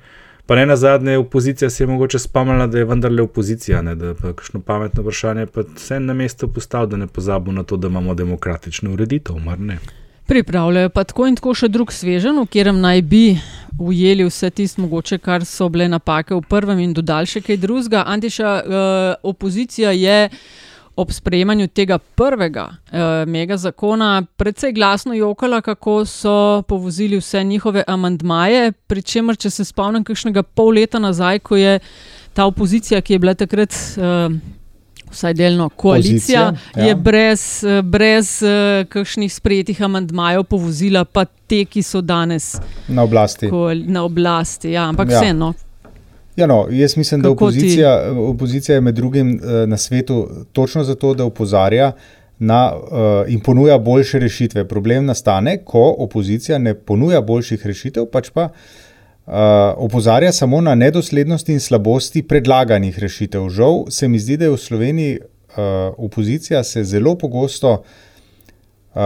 [0.48, 3.94] Pa ne na zadnje, opozicija si je mogoče spomnila, da je vendarle opozicija, ne?
[3.94, 7.76] da je kakšno pametno vprašanje, pa vse na mesto postavil, da ne pozabo na to,
[7.76, 9.78] da imamo demokratično ureditev, mar ne.
[10.30, 13.22] Pripravljajo pa tako in tako še drug svežen, v katerem naj bi
[13.82, 18.04] ujeli vse tisto, mogoče, kar so bile napake v prvem in dodali še kaj drugega.
[18.06, 20.28] Antiša, uh, opozicija je
[20.94, 27.82] ob sprejemanju tega prvega uh, mega zakona precej glasno jokala, kako so povozili vse njihove
[27.90, 28.70] amandmaje.
[28.86, 31.80] Pričemer, če se spomnim, kakšnega pol leta nazaj, ko je
[32.38, 33.74] ta opozicija, ki je bila takrat.
[33.98, 34.38] Uh,
[35.10, 36.84] vsaj delno koalicija, Pozicija, ja.
[36.84, 42.54] je brez, brez uh, kakšnih sprejetih amantmajev povozila, pa te, ki so danes
[42.88, 43.50] na oblasti.
[43.86, 45.20] Na oblasti ja, ampak ja.
[45.20, 45.52] vseeno.
[46.36, 50.84] Ja, no, jaz mislim, Kako da opozicija, opozicija je med drugim uh, na svetu točno
[50.84, 51.92] zato, da opozarja
[52.38, 54.68] na, uh, in ponuja boljše rešitve.
[54.68, 58.50] Problem nastane, ko opozicija ne ponuja boljših rešitev, pač pa uh,
[59.26, 59.34] uh,
[59.76, 63.48] opozarja samo na nedoslednosti in slabosti predlaganih rešitev.
[63.48, 65.24] Žal se mi zdi, da je v Sloveniji uh,
[65.96, 67.72] opozicija se zelo pogosto
[68.94, 69.02] uh,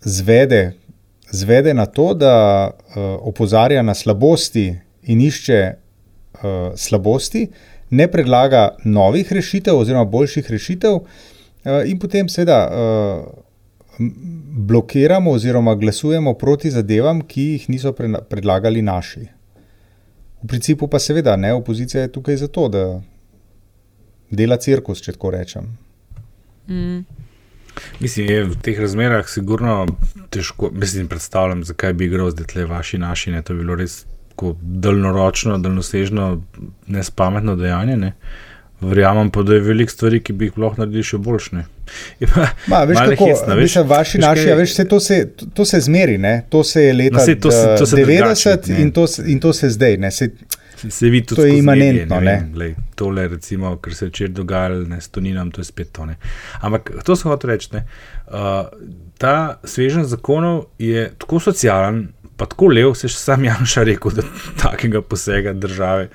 [0.00, 0.72] zvede,
[1.30, 6.40] zvede na to, da uh, opozarja na slabosti in išče uh,
[6.76, 7.48] slabosti,
[7.90, 11.04] ne predlaga novih rešitev oziroma boljših rešitev, uh,
[11.86, 12.66] in potem seveda.
[12.70, 13.40] Uh,
[14.60, 19.26] Blokiramo oziroma glasujemo proti zadevam, ki jih niso predlagali naši.
[20.42, 22.84] V principu pa seveda ne, opozicija je tukaj zato, da
[24.30, 25.72] dela cirkus, če tako rečem.
[26.68, 27.02] Mm.
[28.00, 29.86] Mislim, je v teh razmerah sigurno
[30.30, 34.04] težko, mislim, predstavljam, zakaj bi igral zdaj tle vaši naši, ne, to bi bilo res
[34.60, 36.30] daljnoročno, daljnosežno,
[36.88, 37.96] nespametno dejanje.
[37.96, 38.08] Ne.
[38.08, 38.49] Uh,
[38.80, 41.64] Verjamem pa, da je veliko stvari, ki bi jih lahko naredili še boljše.
[42.70, 44.56] Ma, veš, kako, hecna, veš, veš, vaši, naši, kaj...
[44.60, 45.18] veš, to, se,
[45.54, 46.34] to se zmeri, ne?
[46.48, 49.70] to se je leta no, to se, to se 90 in to, in to se
[49.70, 49.98] zdaj.
[50.10, 50.30] Se,
[50.88, 52.20] se vidi tudi to je imanentno.
[52.20, 55.64] Medije, ne vem, lej, tole, recimo, kar se je včeraj dogajalo s Toninom, to je
[55.64, 56.06] spet to.
[56.06, 56.16] Ne.
[56.60, 57.68] Ampak to sem hotel reči.
[57.74, 58.70] Uh,
[59.18, 62.06] ta svežen zakonov je tako socialen,
[62.40, 64.24] pa tako lev, se še sam Janša rekel, da
[64.62, 66.08] takega posega države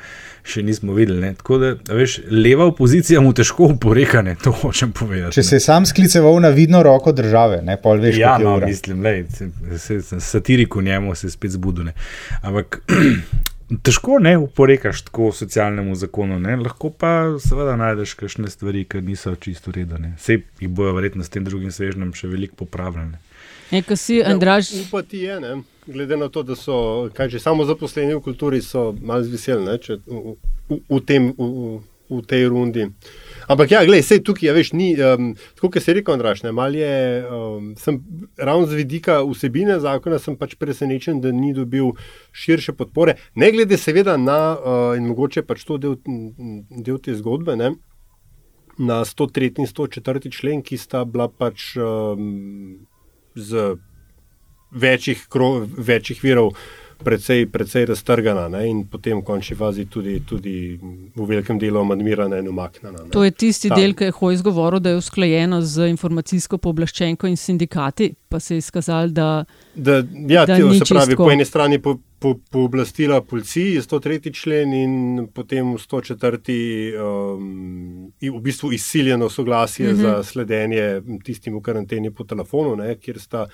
[0.46, 1.20] še nismo videli.
[1.22, 1.34] Ne?
[1.38, 4.36] Tako da, veš, leva opozicija mu težko uporeka, ne?
[4.42, 5.38] to hočem povedati.
[5.38, 9.02] Če se je sam skliceval na vidno roko države, ne pa veš, ja, no, mislim,
[9.06, 9.26] lej,
[9.78, 11.94] se, se, satiriku njemu se spet zbudune.
[12.42, 12.82] Ampak.
[13.66, 16.54] Težko ne uporekaš tako socialnemu zakonu, ne?
[16.62, 17.10] lahko pa
[17.42, 20.12] seveda najdeš kakšne stvari, ki niso čisto redene.
[20.20, 23.18] Vse jih bojo verjetno s tem drugim svežnjem še veliko popravljene.
[23.74, 24.70] Nekaj si, Andraž.
[24.70, 25.56] Ja, upati je, ne?
[25.88, 30.36] Glede na to, da so že samo zaposleni v kulturi, so malo zveselni v,
[30.70, 31.00] v, v,
[31.38, 32.90] v, v tej rundi.
[33.50, 36.52] Ampak ja, gledaj, sej tukaj, ja, veš, ni, um, tako kot se reče, Andraš, ne,
[36.54, 38.00] mal je, um, sem
[38.38, 41.94] ravno z vidika vsebine zakona, sem pač presenečen, da ni dobil
[42.34, 43.18] širše podpore.
[43.36, 45.98] Ne glede seveda na, uh, in mogoče pač to del,
[46.70, 47.74] del te zgodbe, ne,
[48.78, 52.86] na 103 in 104 člen, ki sta bila pač um,
[53.36, 53.78] z
[54.72, 56.56] večjih, kro, večjih virov
[57.04, 60.80] precej, precej raztrgana ne, in potem v končni fazi tudi, tudi
[61.16, 63.08] v velikem delu amadmirana in umaknjena.
[63.12, 63.76] To je tisti Ta.
[63.76, 68.56] del, ki je Hojs govoril, da je usklajeno z informacijsko pooblaščenko in sindikati, pa se
[68.56, 69.30] je izkazalo, da.
[69.76, 74.34] da ja, da ti, se pravi, po eni strani po, po, pooblastila policiji, 103.
[74.34, 76.94] člen in potem 104.
[77.02, 80.02] Um, v bistvu izsiljeno soglasje mm -hmm.
[80.02, 83.48] za sledenje tistim v karanteni po telefonu, ne, kjer sta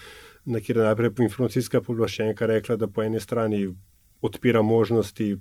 [0.46, 3.68] na kjer je najprej informacijska pooblaščenka rekla, da po eni strani
[4.22, 5.38] odpira možnosti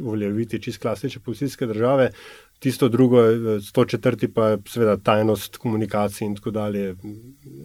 [0.00, 2.10] uveljaviti čist klasične policijske države,
[2.58, 4.28] tisto drugo, 104.
[4.34, 6.96] pa je seveda tajnost komunikacije in tako dalje.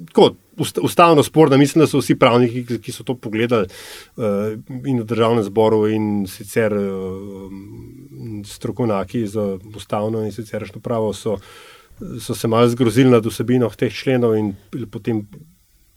[0.08, 0.36] Tako,
[0.82, 3.68] ustavno sporno, mislim, da so vsi pravniki, ki so to pogledali
[4.16, 4.24] uh,
[4.86, 7.52] in v državnem zboru in sicer uh,
[8.46, 11.38] strokovnjaki za ustavno in siceršno pravo so,
[12.20, 14.54] so se malo zgrozili nad vsebino teh členov in
[14.92, 15.26] potem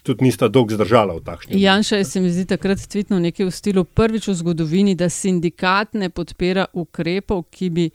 [0.06, 1.58] tudi nista dolgo zdržala v takšnem.
[1.58, 5.94] Janša je se mi zdi takrat tvitnil nekaj v stilu prvič v zgodovini, da sindikat
[5.98, 7.90] ne podpira ukrepov, ki bi.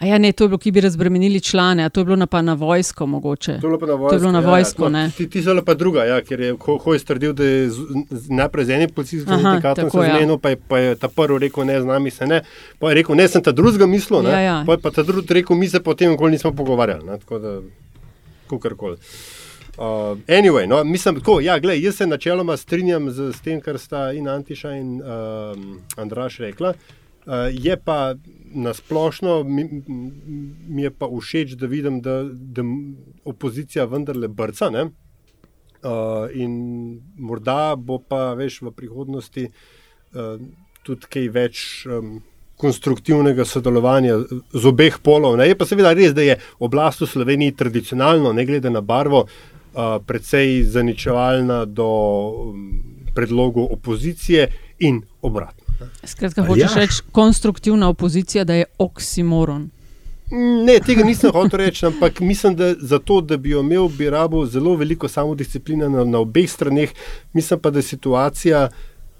[0.00, 2.26] A ja, ne, to je bilo, ki bi razbremenili člane, a to je bilo na,
[2.42, 3.58] na vojsko mogoče.
[3.60, 4.08] To je bilo pa na vojsko.
[4.08, 5.10] To je bilo na vojsko, ja, ja.
[5.16, 7.68] Ti, ti so pa druga, ja, ker je Hoj strdil, da je
[8.32, 10.38] najprej z enim policijskim sindikatom se zmenil, ja.
[10.40, 12.40] pa, pa je ta prvi rekel, ne, z nami se ne.
[12.80, 14.56] Pa je rekel, ne, sem ta drugega mislil, ja, ja.
[14.66, 17.04] pa je pa ta drugi rekel, mi se potem nikoli nismo pogovarjali.
[17.04, 17.58] Ne, tako da,
[18.48, 18.96] kakorkoli.
[19.80, 23.78] Uh, anyway, no, mislim, tako, ja, gled, jaz se načeloma strinjam z, z tem, kar
[23.78, 25.06] sta in Antiša in uh,
[25.96, 26.74] Andraš rekla.
[27.24, 28.14] Uh, je pa
[28.52, 29.64] na splošno, mi,
[30.68, 32.62] mi je pa všeč, da vidim, da, da
[33.24, 34.68] opozicija vendarle brca.
[34.68, 40.34] Uh, in morda bo pa veš v prihodnosti uh,
[40.84, 41.62] tudi kaj več.
[41.88, 42.18] Um,
[42.60, 44.18] Konstruktivnega sodelovanja
[44.52, 45.38] z obeh polov.
[45.40, 45.46] Ne.
[45.48, 49.24] Je pa seveda res, da je oblast v Sloveniji tradicionalno, ne glede na barvo,
[49.74, 52.82] uh, precej zaničevalna do um,
[53.14, 55.64] predlogov opozicije in obratno.
[56.04, 56.76] Skratka, hočeš ja.
[56.76, 59.70] reči konstruktivna opozicija, da je oksimoron.
[60.66, 64.44] Ne, tega nisem hotel reči, ampak mislim, da za to, da bi imel, bi rabo
[64.46, 66.92] zelo veliko samodiscipline na, na obeh straneh.
[67.32, 68.68] Mislim pa, da situacija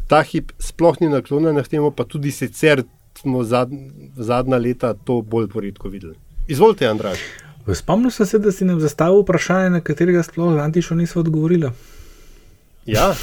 [0.08, 2.82] ta hip sploh ni naklonjena k temu, pa tudi sicer
[3.18, 3.70] smo zad,
[4.16, 6.14] zadnja leta to bolj poredko videli.
[6.48, 7.18] Izvolite, Andraš.
[7.74, 11.70] Spomnil sem se, da si nam zastavil vprašanje, na katerega sploh Antišo niso odgovorili.
[12.86, 13.14] Ja,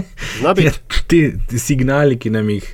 [0.44, 0.72] ja
[1.06, 2.66] ti, ti signali, ki nam jih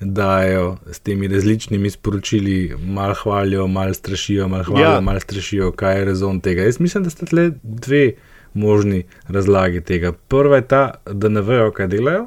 [0.00, 5.00] dajo s temi različnimi sporočili, malo hvalijo, malo strašijo, malo hvalijo, ja.
[5.00, 6.62] malo strašijo, kaj je rezon tega.
[6.62, 8.12] Jaz mislim, da sta tle dve
[8.54, 10.12] možni razlagi tega.
[10.12, 12.26] Prva je ta, da ne vejo, kaj delajo,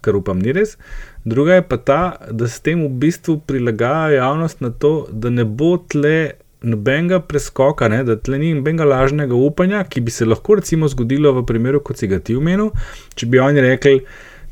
[0.00, 0.76] kar upam ni res.
[1.24, 5.44] Druga je pa ta, da s tem v bistvu prilagajajo javnost na to, da ne
[5.44, 10.60] bo tle nobenega preskoka, ne, da tle ni nobenega lažnega upanja, ki bi se lahko
[10.60, 12.70] recimo zgodilo v primeru, kot si ga ti omenil,
[13.14, 14.02] če bi oni rekli.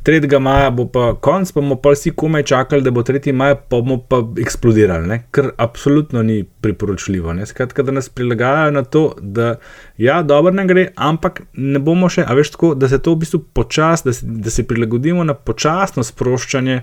[0.04, 0.38] 3.
[0.40, 3.32] maja bo pa konc, pa bomo pa vsi komaj čakali, da bo 3.
[3.36, 5.18] maja, pa bomo pa eksplodirali, ne?
[5.30, 7.34] kar absolutno ni priporočljivo.
[7.46, 9.54] Skratka, da nas prilagajajo na to, da
[9.98, 13.26] ja, dobro ne gre, ampak ne bomo še, a veš tako, da se to v
[13.26, 14.16] bistvu počasi, da,
[14.48, 16.80] da se prilagodimo na počasno sproščanje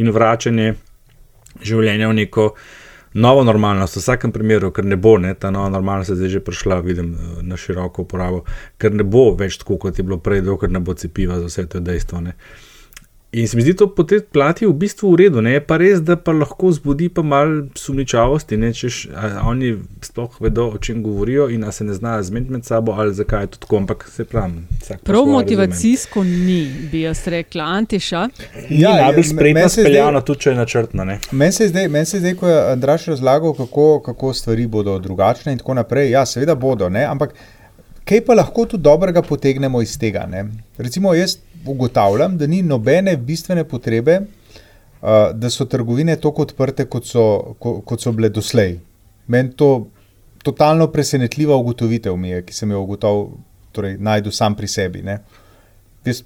[0.00, 0.74] in vračanje
[1.60, 2.50] življenja v neko
[3.16, 6.40] novo normalnost, v vsakem primeru, ker ne bo, ne, ta nova normalnost je zdaj že
[6.44, 8.42] prišla, vidim, na široko uporabo,
[8.78, 11.66] ker ne bo več tako, kot je bilo prej, dokler ne bo cepiva za vse
[11.72, 12.20] to dejstvo.
[12.20, 12.36] Ne.
[13.32, 15.52] In se mi zdi to po tej plati v bistvu v redu, ne?
[15.52, 19.08] je pa res, da pa lahko zbudi pa malo sumničavosti, ne češ,
[19.44, 23.42] oni sploh vedo, o čem govorijo in se ne znajo zmeniti med sabo ali zakaj
[23.42, 24.62] je to tako, ampak se pravi.
[25.02, 28.28] Prav motivacijsko ni, bi jaz rekla, Antiša.
[28.70, 31.06] Ja, najbolj spretno speljano, tudi če je načrtno.
[31.30, 35.52] Meni se zdaj, men se zdaj, ko je Andraš razlagal, kako, kako stvari bodo drugačne
[35.52, 37.04] in tako naprej, ja, seveda bodo, ne?
[37.04, 37.34] ampak
[38.06, 40.26] kaj pa lahko tudi dobrega potegnemo iz tega?
[40.30, 40.44] Ne?
[40.78, 47.06] Recimo jaz ugotavljam, da ni nobene bistvene potrebe, uh, da so trgovine tako odprte, kot
[47.06, 47.26] so,
[47.58, 48.78] ko, kot so bile doslej.
[49.26, 49.88] Meni to
[50.46, 53.26] totalno presenetljiva ugotovitev mi je, ki sem jo ugotovil,
[53.74, 55.02] torej najdu sam pri sebi.
[55.02, 55.18] Ne.
[56.06, 56.22] Jaz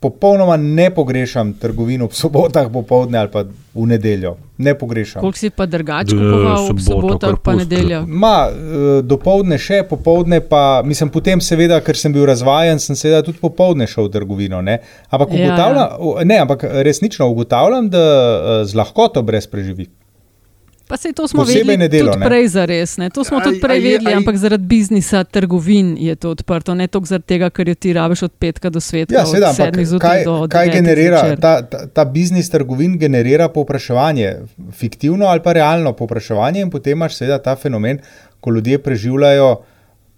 [0.00, 4.36] popolnoma ne pogrešam trgovino v sobotah, popovdne ali pa v nedeljo.
[4.58, 5.20] Ne pogrešam.
[5.20, 8.02] Koliko si pa drugače kupoval v sobotah, pa nedeljo?
[8.08, 13.22] Ma, eh, dopoledne še, popovdne pa, mislim, potem seveda, ker sem bil razvajen, sem seveda
[13.22, 14.62] tudi popovdne šel v trgovino.
[14.64, 14.80] Ne?
[15.10, 15.88] Ampak, ja, ja.
[16.24, 19.88] ne, ampak resnično ugotavljam, da eh, z lahkoto brez preživi.
[20.90, 22.26] Pa se to smo videli nedelo, tudi ne?
[22.26, 22.96] prej za res.
[22.98, 23.10] Ne?
[23.14, 26.74] To smo aj, tudi prej vedeli, ampak zaradi biznisa trgovin je to odprto.
[26.74, 29.14] Ne toliko zaradi tega, ker jo ti rabiš od petka do sveta.
[29.14, 34.32] Ja, seveda, ampak kaj, kaj generira ta, ta, ta biznis trgovin, generira povpraševanje,
[34.80, 38.02] fiktivno ali pa realno povpraševanje, in potem imaš seveda ta fenomen,
[38.42, 39.52] ko ljudje preživljajo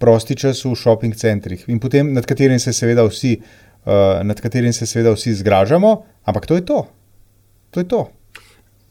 [0.01, 3.37] prosti čas v šoping centrih in potem nad katerim se seveda vsi,
[3.85, 6.87] uh, nad katerim se seveda vsi zgražamo, ampak to je to.
[7.71, 8.07] To je to.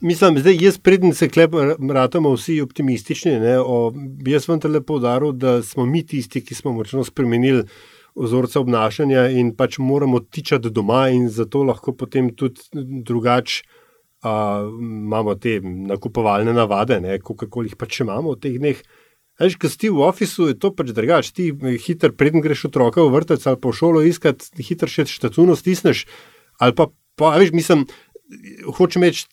[0.01, 3.39] Mislim, zdaj jaz prednjem se klepamo vsi optimistični.
[3.39, 3.93] Ne, o,
[4.25, 7.63] jaz vam tele poudaril, da smo mi tisti, ki smo močno spremenili
[8.15, 12.61] vzorce obnašanja in pač moramo tičati doma in zato lahko potem tudi
[13.05, 13.61] drugače
[14.23, 18.83] imamo te nakupovalne navade, kako jih pač imamo v teh dneh.
[19.41, 21.33] Veš, ko si v ofisu, je to pač drugače.
[21.33, 25.55] Ti hiter, preden greš otroka v vrtec ali pa v šolo iskati, hiter še štacuno
[25.57, 26.05] stisneš.
[26.61, 27.87] Ali pa, pa veš, mislim,
[28.77, 29.25] hočem reči,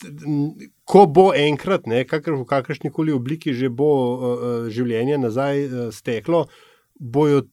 [0.88, 5.76] ko bo enkrat, ne, kakr, v kakršni koli obliki že bo uh, življenje nazaj uh,
[5.94, 6.46] steklo,
[6.98, 7.44] bojo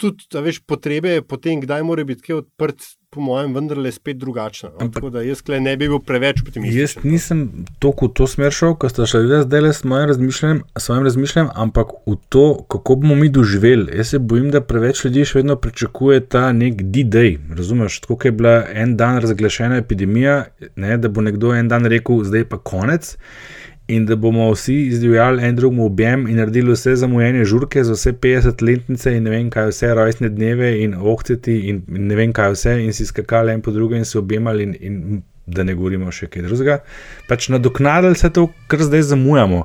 [0.00, 4.70] tudi, veš, potrebe potem, kdaj mora biti odprt, po mojem, vendarle spet drugačna.
[4.80, 4.88] No?
[4.88, 6.80] Tako da jaz ne bi bil preveč optimističen.
[6.80, 7.42] Jaz nisem
[7.78, 10.62] toliko v to smer šel, ker ste šli zdaj le s svojim razmišljanjem,
[11.04, 13.92] razmišljanjem, ampak v to, kako bomo mi doživeli.
[13.96, 17.36] Jaz se bojim, da preveč ljudi še vedno pričakuje ta nek D-day.
[17.56, 20.44] Razumeš, tako je bila en dan razglašena epidemija,
[20.76, 23.12] ne, da bo nekdo en dan rekel, zdaj pa konec
[23.88, 28.12] in da bomo vsi izdivjali en drugemu objem in naredili vse zamujene žurke za vse
[28.12, 32.52] 50 letnice in ne vem kaj vse rojstne dneve in ohceti in ne vem kaj
[32.52, 36.12] vse in si skakali en po drugem in se objemali in, in da ne govorimo
[36.12, 36.78] še kaj drugega.
[37.28, 39.64] Pač nadoknadili vse to, kar zdaj zamujamo.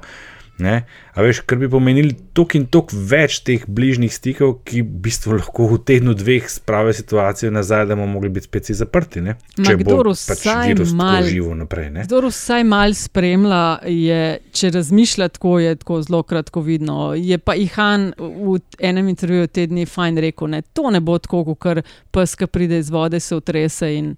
[0.57, 0.81] Ne?
[1.13, 5.35] A veš, kar bi pomenili tok in tok več teh bližnjih stikov, ki v bistvu
[5.37, 9.21] lahko v tednu dveh spravijo situacijo nazaj, da bomo mogli biti spet zaprti.
[9.21, 9.35] Ne?
[9.53, 11.91] Če bo pač virus mal, živo naprej.
[12.07, 14.21] Kdo vsaj mal spremlja, je,
[14.57, 17.13] če razmišlja tako, je tako zelo kratko vidno.
[17.13, 21.85] Je pa Ihan v enem intervjuju tedni fajn rekel, ne, to ne bo tako, kot
[22.13, 24.15] pes, ki pride iz vode, se utrese in.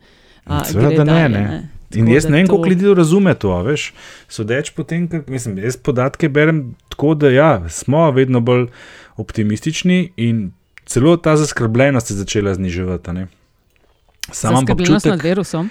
[0.66, 1.44] Seveda ne, ne.
[1.44, 1.79] ne.
[1.96, 2.54] In jaz ne vem, to...
[2.54, 3.54] koliko ljudi razume to.
[3.66, 3.94] Veš,
[4.30, 8.68] sodeč po tem, kar mislim, jaz podatke berem tako, da ja, smo vedno bolj
[9.18, 10.52] optimistični in
[10.86, 13.26] celo ta zaskrbljenost je začela zniževati.
[14.34, 15.70] Zaskrbljenost nad virusom.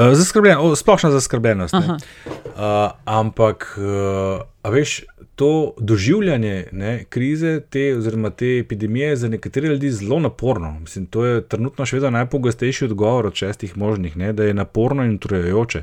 [0.00, 1.74] Uh, zaskrbljen, splošna zaskrbljenost.
[1.74, 1.82] Uh,
[3.04, 5.02] ampak, uh, veš,
[5.40, 10.80] to doživljanje ne, krize, te, oziroma te epidemije, za nekatere ljudi zelo naporno.
[10.80, 15.04] Mislim, to je trenutno še vedno najpogostejši odgovor od šestih možnih, ne, da je naporno
[15.04, 15.82] in utrujajoče.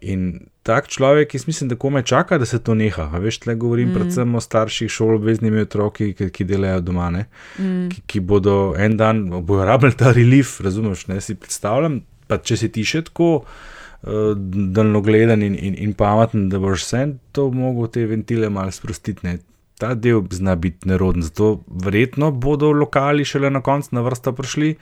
[0.00, 3.08] In tak človek, ki mislim, da kome čaka, da se to neha.
[3.18, 3.94] Veš, tle govorim mm.
[3.94, 7.88] predvsem o starših šoloobveznimi otroki, ki, ki delajo doma, mm.
[7.92, 12.02] ki, ki bodo en dan, bojo rabljali ta relief, razumeš, ne si predstavljam.
[12.28, 17.02] Pa če si ti še tako uh, daljnogleden in, in, in pameten, da boš vse
[17.36, 19.26] to mogel te ventile malo sprostiti.
[19.26, 19.38] Ne.
[19.80, 24.76] Ta del zna biti neroden, zato verjetno bodo lokali šele na koncu na vrsta prišli.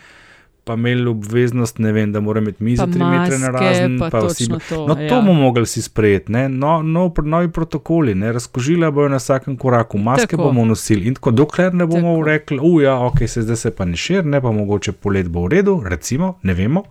[0.64, 3.96] Pa imeli obveznost, ne vem, da mora imeti mizo 3 metre na razen.
[3.98, 5.14] Pa pa vsi, to, no, to ja.
[5.14, 10.36] bomo mogli si sprejeti, no, no, novi protokoli, ne, razkožila bojo na vsakem koraku, maske
[10.36, 10.42] tako.
[10.42, 11.08] bomo nosili.
[11.10, 12.28] In tako, dokler ne bomo tako.
[12.28, 15.56] rekli, uja, ok, se zdaj se pa ne širi, ne pa mogoče polet bo v
[15.56, 16.84] redu, recimo, ne vemo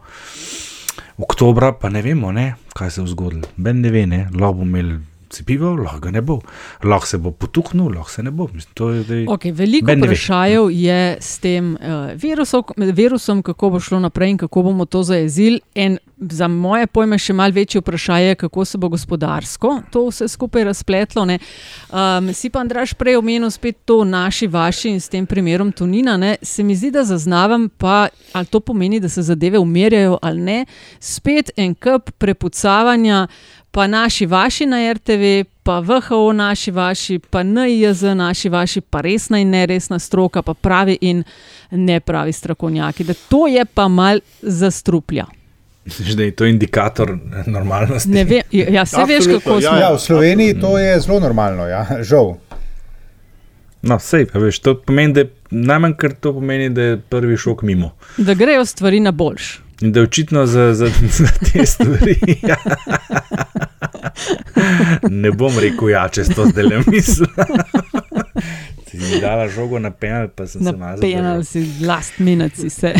[1.22, 3.48] oktobra pa ne vemo, ne, kaj se bo zgodilo.
[3.58, 5.00] Ben ne ve, ne, lahko bomo imeli
[5.32, 6.40] cepivo, lahko ga ne bo,
[6.84, 8.48] lahko se bo potuhnil, lahko se ne bo.
[8.54, 14.36] Mislim, zdaj, okay, veliko vprašajev je s tem uh, virusom, virusom, kako bo šlo naprej
[14.36, 15.62] in kako bomo to zajezili.
[15.76, 20.28] En, za moje pojme, še malce večje vprašanje je, kako se bo gospodarsko to vse
[20.28, 21.26] skupaj razpletlo.
[21.26, 26.18] Um, si pa, Andraš, prej omenil spet to naši, vaši in s tem primerom Tunina.
[26.18, 26.36] Ne?
[26.42, 30.60] Se mi zdi, da zaznavam, pa ali to pomeni, da se zadeve umirjajo ali ne,
[31.00, 33.28] spet en kup prepucavanja
[33.72, 39.40] pa naši vaši na RTV, pa VHO naši vaši, pa NIJZ naši vaši, pa resna
[39.40, 41.24] in neresna stroka, pa pravi in
[41.72, 43.04] ne pravi strokovnjaki.
[43.04, 45.26] Da to je pa mal zastruplja.
[45.86, 48.10] Misliš, da je to indikator normalnosti?
[48.10, 49.78] Ne ve, ja, se veš, kako ja, smo.
[49.78, 52.36] Ja, v Sloveniji to je zelo normalno, ja, žal.
[53.82, 57.96] No, sej, veš, to pomeni, da najmanj kar to pomeni, da je prvi šok mimo.
[58.18, 59.60] Da grejo stvari na boljš.
[59.82, 62.16] In da je očitno za, za, za te stvari.
[65.10, 67.30] ne bom rekel, ja, če to zdaj le mislim.
[68.92, 71.24] Si mi dala žogo na penal, pa sem na se malo zavedal.
[71.24, 72.94] Na penal si, last minute si se.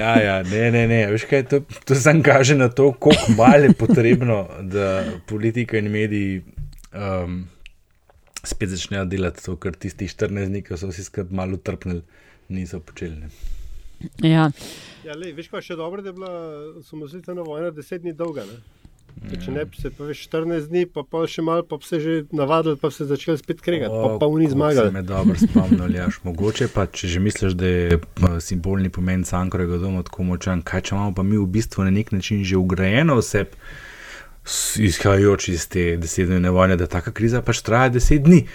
[0.00, 1.00] ja, ja, ne, ne, ne.
[1.12, 5.90] Veš kaj, to, to sam kaže na to, koliko malo je potrebno, da politika in
[5.90, 6.42] mediji
[6.92, 7.44] um,
[8.44, 12.02] spet začnejo delati to, kar tisti 14 dni, ko so vsi skupaj malo trpnili,
[12.48, 13.30] niso počeli.
[14.22, 14.50] Ja.
[15.06, 16.32] Ja, lej, veš pa še dobro, da je bila
[16.82, 18.42] samostalna vojna deset dni dolga.
[18.48, 18.58] Ne?
[19.24, 19.38] Ja.
[19.40, 22.16] Če ne bi se pa več 14 dni, pa, pa še malo, pa se že
[22.36, 24.92] navadili, pa se začeli spet kregati, pa pa v njih zmagali.
[24.92, 28.00] Me dobro spomnili, ja, mogoče pa, če že misliš, da je
[28.44, 32.12] simbolni pomen Sankorega doma tako močan, kaj če imamo pa mi v bistvu na nek
[32.12, 33.46] način že ugrajeno vse,
[34.76, 38.46] izhajajoč iz te desetdnevne vojne, da taka kriza pač traja deset dni.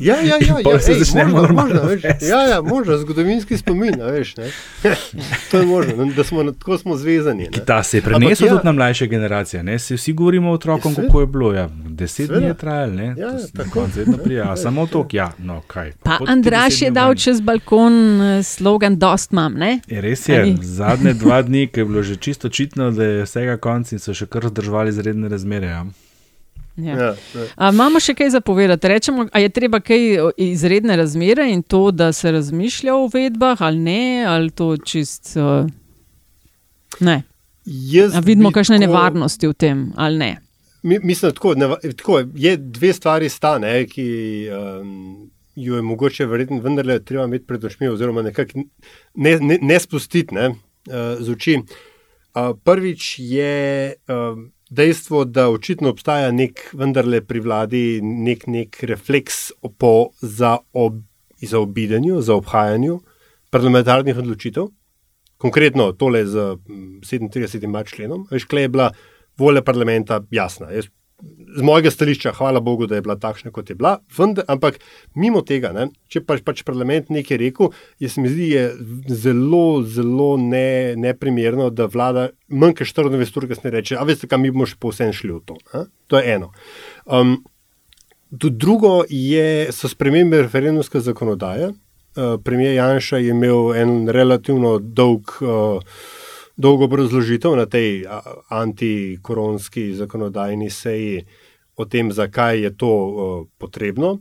[0.00, 3.56] Ja, ja, ja, ja, se ej, začnemo možno, normalno možno, veš, ja, ja, možno, zgodovinski
[3.56, 4.50] spomin, veš, ne.
[5.50, 7.42] to je možno, da smo na- tako smo zvezani.
[7.42, 7.64] ne.
[7.64, 9.62] Ta se je Ampak prenesel ja, tudi na mlajše generacije.
[9.62, 9.78] Ne?
[9.78, 11.52] Se vsi govorimo otrokom, kako je bilo.
[11.54, 11.68] Ja,
[12.00, 12.46] deset dni Seveda.
[12.46, 13.08] je trajalo, ne?
[13.14, 13.86] Ja, tako.
[13.92, 14.44] vedno Ja, prija.
[14.44, 14.86] ja, Samo ja.
[14.88, 15.92] to, ja, no kaj.
[16.02, 17.16] Pa poti Andraš je dni dal ven.
[17.18, 19.80] čez balkon eh, slogan Dost mam, ne?
[19.86, 20.56] Je res je, Ali?
[20.60, 24.14] zadnje dva dni, ki je bilo že čisto očitno, da je vsega konc in so
[24.14, 25.66] še kar zdržali izredne razmere.
[25.68, 25.84] Ja.
[26.76, 26.94] Ja.
[26.94, 27.44] Ja, ja.
[27.58, 28.88] A, imamo še kaj zapovedati?
[28.88, 30.00] Rečemo, a je treba kaj
[30.38, 35.34] izredne razmere in to, da se razmišlja o uvedbah, ali ne, ali to čist.
[35.36, 35.66] Uh,
[37.00, 37.22] ne.
[37.66, 40.30] Jaz A vidimo, kakšne tako- nevarnosti v tem, ali ne.
[40.82, 44.06] Mi, mislim, tako, neva, tako je dve stvari sta, ne, ki
[44.48, 48.64] um, jo je mogoče verjetno vendarle treba imeti pred očmi, oziroma nekako
[49.14, 51.58] ne, ne, ne spustiti ne, uh, z oči.
[51.60, 59.50] Uh, prvič je um, dejstvo, da očitno obstaja nek, vendarle pri vladi nek, nek refleks
[59.78, 61.02] po zaob,
[61.42, 63.00] zaobidenju, zaobhajanju
[63.50, 64.70] parlamentarnih odločitev.
[65.40, 67.88] Konkretno tole z mm, 37.
[67.88, 68.26] členom.
[68.30, 68.90] Veš, kle je bila
[69.38, 70.70] volja parlamenta jasna.
[70.74, 70.88] Jaz,
[71.56, 74.78] z mojega stališča, hvala Bogu, da je bila takšna, kot je bila, vendar, ampak
[75.14, 78.64] mimo tega, ne, če pač, pač parlament nekaj rekel, se mi zdi je
[79.24, 84.46] zelo, zelo ne, neprimerno, da vlada manj kot 24 ur kasneje reče: A veste, kam
[84.46, 85.58] bomo še povsem šli v to.
[85.74, 85.86] Ne?
[86.08, 86.52] To je eno.
[87.06, 87.40] Um,
[88.30, 91.72] Tudi drugo je, so spremembe referendumske zakonodaje.
[92.14, 95.82] Uh, premijer Janša je imel en relativno dolg, uh,
[96.60, 98.04] dolgo obrazložitev na tej
[98.52, 101.24] antikoronski zakonodajni seji
[101.76, 104.18] o tem, zakaj je to uh, potrebno.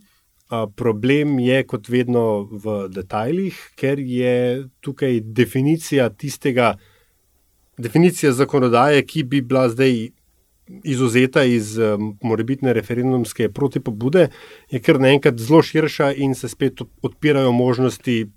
[0.49, 6.77] Uh, problem je, kot vedno, v detajlih, ker je tukaj definicija tistega,
[7.77, 10.09] definicija zakonodaje, ki bi bila zdaj
[10.83, 14.29] izuzeta iz um, morebitne referendumske protipobude,
[14.71, 18.27] je kar naenkrat zelo širša in se spet odpirajo možnosti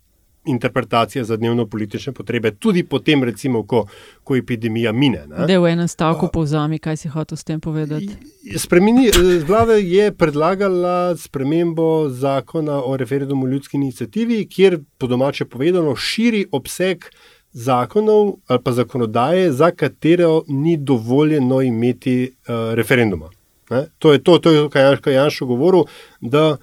[0.44, 3.86] interpretacije za dnevno politične potrebe, tudi potem, recimo, ko,
[4.24, 5.26] ko epidemija mine.
[5.26, 5.46] ne.
[5.46, 8.08] Da v enem stavku povzami, kaj si hotel s tem povedati.
[8.56, 15.96] Spremeni, eh, vlada je predlagala spremembo zakona o referendumu ljudski inicijativi, kjer po domače povedano
[15.96, 17.04] širi obseg
[17.52, 23.30] zakonov ali pa zakonodaje, za katero ni dovoljeno imeti uh, referenduma.
[23.70, 23.86] Ne?
[23.98, 25.84] To je to, to je, kar je Janša govoril,
[26.20, 26.56] da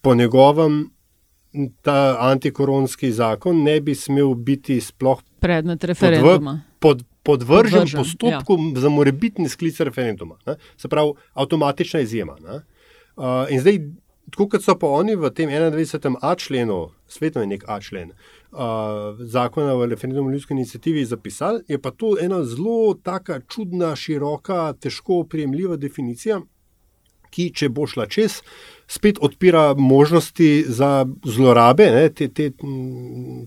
[0.00, 0.93] po njegovem
[1.82, 6.60] ta antikoronski zakon ne bi smel biti sploh Predmet referenduma.
[6.80, 8.80] Pod, podvržen, Podvržen, podvržen postopku ja.
[8.80, 10.38] za morebitni sklic referenduma.
[10.46, 10.56] Ne?
[10.76, 12.36] Se pravi, avtomatična izjema.
[12.40, 12.60] ne.
[13.16, 13.78] Uh, in zdaj,
[14.30, 16.16] tako kot so pa oni v tem 21.
[16.38, 18.58] členu, svetno je nek A člen, uh,
[19.20, 24.72] zakona o referendumu o ljudski inicijativi zapisali, je pa to ena zelo taka čudna, široka,
[24.80, 26.40] težko oprijemljiva definicija,
[27.34, 28.38] ki, če bo šla čez,
[28.90, 32.50] spet odpira možnosti za zlorabe ne, te, te,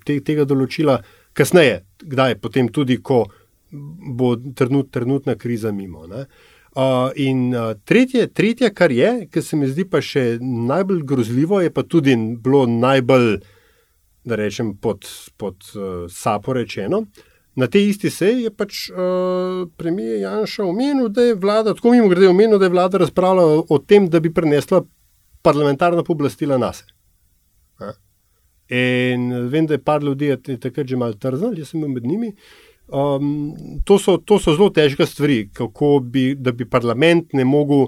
[0.05, 0.99] te, tega določila
[1.37, 3.25] kasneje, kdaj potem tudi, ko
[3.71, 6.07] bo trenut, trenutna kriza mimo.
[6.07, 6.25] Ne.
[6.77, 11.61] Uh, in uh, tretje, tretje, kar je, kar se mi zdi pa še najbolj grozljivo,
[11.65, 12.13] je pa tudi
[12.43, 13.31] bilo najbolj,
[14.27, 15.07] da rečem, pod,
[15.41, 17.05] pod uh, sapo rečeno.
[17.57, 22.11] Na tej isti seji je pač uh, premijer Janša omenil, da je vlada, tako mimo
[22.11, 24.83] grede, omenil, da je vlada razpravljala o tem, da bi prenesla
[25.41, 26.93] parlamentarna pooblastila na sebe.
[28.69, 32.05] In vem, da je par ljudi je takrat že malo trznil, jaz sem bil med
[32.05, 32.33] njimi.
[32.87, 33.55] Um,
[33.85, 37.87] to, so, to so zelo težke stvari, kako bi, da bi parlament ne mogel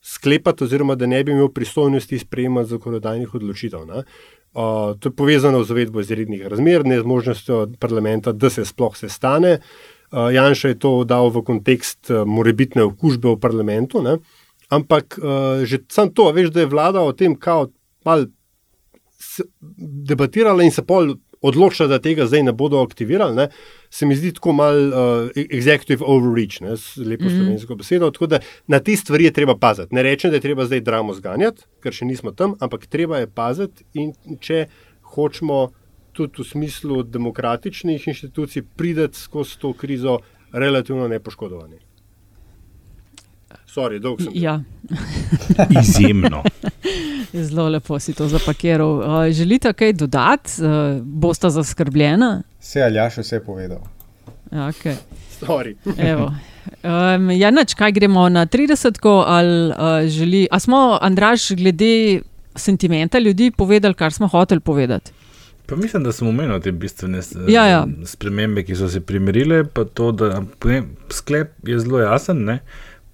[0.00, 3.86] sklepati, oziroma da ne bi imel pristojnosti sprejemati zakonodajnih odločitev.
[3.86, 4.02] ne.
[4.50, 8.96] Uh, to je povezano z uvedbo izrednih razmer, ne z možnostjo parlamenta, da se sploh
[8.96, 9.60] sestane.
[10.10, 14.18] Uh, Janša je to dal v kontekst uh, morebitne okužbe v parlamentu, ne.
[14.70, 17.70] ampak uh, že sam to, veš, da je vlada o tem kao
[18.04, 18.26] mal
[19.78, 23.48] debatirala in se pol odločila, da tega zdaj ne bodo aktivirali, ne,
[23.90, 24.94] se mi zdi tako mal uh,
[25.36, 27.36] executive overreach, ne, s lepo Mhm.
[27.36, 28.10] slovensko besedo.
[28.10, 29.94] Tako da na te stvari je treba paziti.
[29.94, 33.26] Ne rečem, da je treba zdaj dramo zganjati, ker še nismo tam, ampak treba je
[33.26, 34.66] paziti in če
[35.14, 35.70] hočemo
[36.12, 40.18] tudi v smislu demokratičnih inštitucij prideti skozi to krizo
[40.52, 41.78] relativno nepoškodovani.
[43.74, 44.32] Sorry, dolg sem.
[44.34, 44.60] Ja.
[45.80, 46.42] Izjemno.
[47.46, 48.98] Zelo lepo si to zapakiral.
[48.98, 50.50] Uh, želite kaj dodati?
[50.58, 52.42] Uh, bosta zaskrbljena?
[52.60, 53.78] Vse Aljaš vse povedal.
[54.52, 54.96] Ja, Okay.
[55.40, 55.76] Sorry.
[56.12, 56.32] Evo.
[56.82, 60.48] Um, ja, nič, kaj gremo na 30, ali uh, želi.
[60.50, 62.20] A smo, Andraš, glede
[62.56, 65.12] sentimenta ljudi povedali, kar smo hoteli povedati?
[65.66, 67.86] Pa mislim, da sem omenil te bistvene Ja, ja.
[68.04, 69.64] spremembe, ki so se primerile.
[69.64, 72.44] pa To, da, ne, sklep je zelo jasen.
[72.44, 72.58] Ne?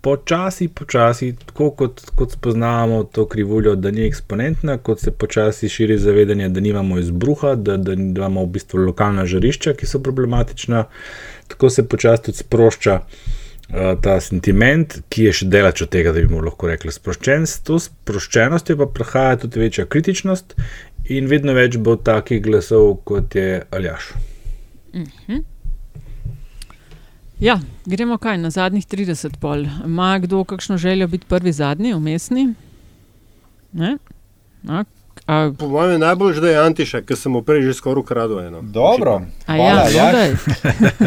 [0.06, 5.96] Počasi, počasi, tako kot, kot spoznavamo to krivuljo, da ni eksponentna, kot se počasi širi
[5.98, 10.84] zavedanje, da nimamo izbruha, da, da imamo v bistvu lokalna žarišča, ki so problematična,
[11.50, 13.00] tako se počasi tudi sprošča.
[13.66, 17.48] Uh, ta sentiment, ki je še delač od tega, da bi mu lahko rekli sproščen,
[17.50, 20.54] s to sproščenostjo pa prihaja tudi večja kritičnost,
[21.10, 24.12] in vedno več bo takih glasov, kot je Aljaš.
[24.94, 25.42] Uh -huh.
[27.40, 29.66] Ja, gremo kaj na zadnjih 30 pol.
[29.84, 32.54] Ma kdo kakšno željo biti prvi, zadnji, umestni?
[34.68, 34.84] A,
[35.26, 35.52] a...
[35.58, 38.62] Po mojem je najbolj že Antiša, ker sem mu prej že skoraj ukradel eno.
[38.62, 40.12] Dobro, ja, ja,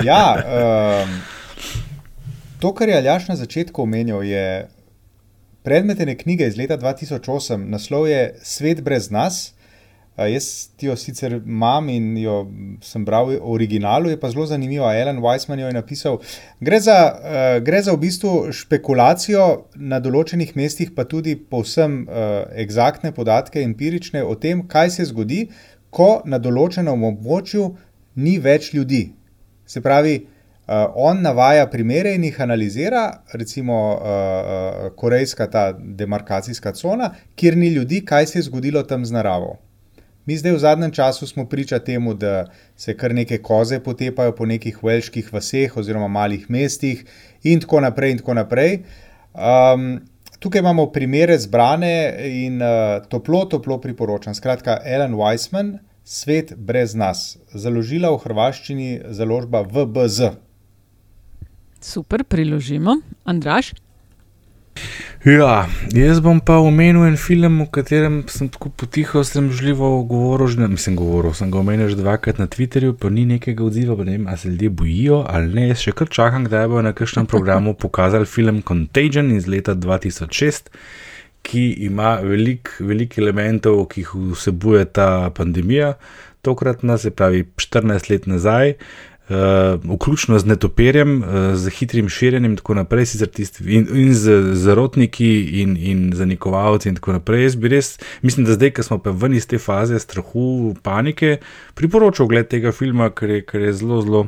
[0.04, 0.36] ja
[1.04, 1.10] um,
[2.60, 4.68] to, kar je Aljaš na začetku omenil, je
[5.64, 9.54] predmet ene knjige iz leta 2008, naslov je Svet brez nas.
[10.28, 12.36] Jaz jo sicer imam in jo
[12.84, 14.86] sem bral v originalu, je pa zelo zanimivo.
[14.86, 16.20] Alan Weissman jo je napisal.
[16.60, 19.46] Gre za, uh, gre za v bistvu špekulacijo
[19.76, 25.46] na določenih mestih, pa tudi povsem uh, eksaktne podatke, empirične o tem, kaj se zgodi,
[25.90, 27.70] ko na določenem območju
[28.20, 29.06] ni več ljudi.
[29.70, 37.14] Se pravi, uh, on navaja primere in jih analizira, recimo uh, korejska ta demarkacijska cona,
[37.40, 39.58] kjer ni ljudi, kaj se je zgodilo tam z naravo.
[40.30, 44.46] Mi zdaj v zadnjem času smo priča temu, da se kar neke koze potepajo po
[44.46, 47.02] nekih velških vaseh oziroma malih mestih
[47.44, 48.12] in tako naprej.
[48.12, 48.76] In tako naprej.
[49.34, 49.88] Um,
[50.40, 51.96] tukaj imamo primere zbrane
[52.30, 54.38] in uh, toplo, toplo priporočam.
[54.38, 60.36] Skratka, Ellen Weissman, Svet brez nas, založila v hrvaščini založba VBZ.
[61.82, 63.00] Super, priložimo.
[63.26, 63.74] Andraš?
[65.28, 70.48] Ja, jaz bom pa omenil en film, o katerem sem tako potiho, sem živo govoril,
[70.48, 74.16] že nisem govoril, sem ga omenil že dvakrat na Twitterju, pa ni nekega odziva, ne
[74.16, 75.68] vem, ali se ljudje bojijo ali ne.
[75.74, 80.72] Jaz še kar čakam, kdaj bo na kakšnem programu pokazali film Contagion iz leta 2006,
[81.44, 85.98] ki ima veliko velik elementov, ki jih vsebuje ta pandemija.
[86.48, 88.78] Tokratna, se pravi 14 let nazaj,
[89.30, 94.40] uh, vključno z netoperjem, uh, z hitrim širjenjem in tako naprej, tisti, in, in z
[94.54, 97.44] zarotniki in, in zanikovalci in tako naprej.
[97.44, 101.38] Jaz bi res, mislim, da zdaj, ko smo pa ven iz te faze strahu, panike,
[101.74, 104.26] priporočal gled tega filma, ker je, ker je zelo, zelo.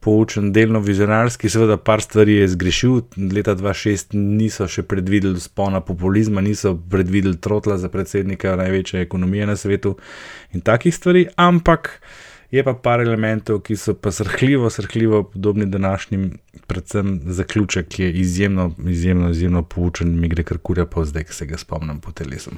[0.00, 2.94] Poučen, delno vizionarski, seveda, par stvari je zgrešil.
[3.34, 9.58] Leta 2006 niso še predvideli spona populizma, niso predvideli trotla za predsednika največje ekonomije na
[9.60, 9.98] svetu
[10.56, 15.66] in takih stvari, ampak uh, Je pa par elementov, ki so pa srhljivo, srhljivo podobni
[15.70, 21.24] današnjim, predvsem zaključek, ki je izjemno, izjemno, izjemno poučen, mi gre kar kurja pa zdaj,
[21.24, 22.50] ki se ga spomnim po telesu.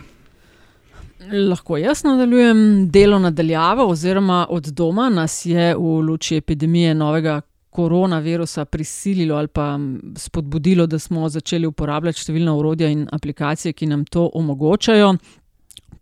[1.32, 7.40] Lahko jaz nadaljujem delo nadaljavo, oziroma od doma nas je v luči epidemije novega
[7.70, 9.78] koronavirusa prisililo ali pa
[10.16, 15.14] spodbudilo, da smo začeli uporabljati številna urodja in aplikacije, ki nam to omogočajo.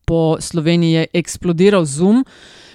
[0.06, 2.24] Po Sloveniji je eksplodiral Zoom.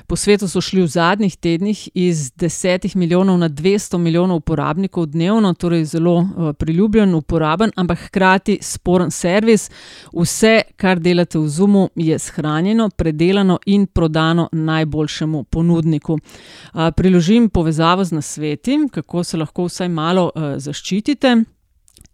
[0.08, 5.54] Po svetu so šli v zadnjih tednih iz 10 milijonov na 200 milijonov uporabnikov dnevno,
[5.54, 9.70] torej zelo uh, priljubljen, uporaben, ampak hkrati sporen servis.
[10.14, 16.14] Vse, kar delate v Zoomu, je shranjeno, predelano in prodano najboljšemu ponudniku.
[16.14, 21.55] Uh, priložim povezavo z nasveti, kako se lahko vsaj malo uh, zaščitite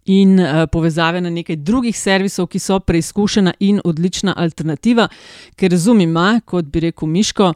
[0.05, 5.07] in uh, povezave na nekaj drugih servisov, ki so preizkušena in odlična alternativa,
[5.55, 7.53] ker Zoom ima, kot bi rekel Miško,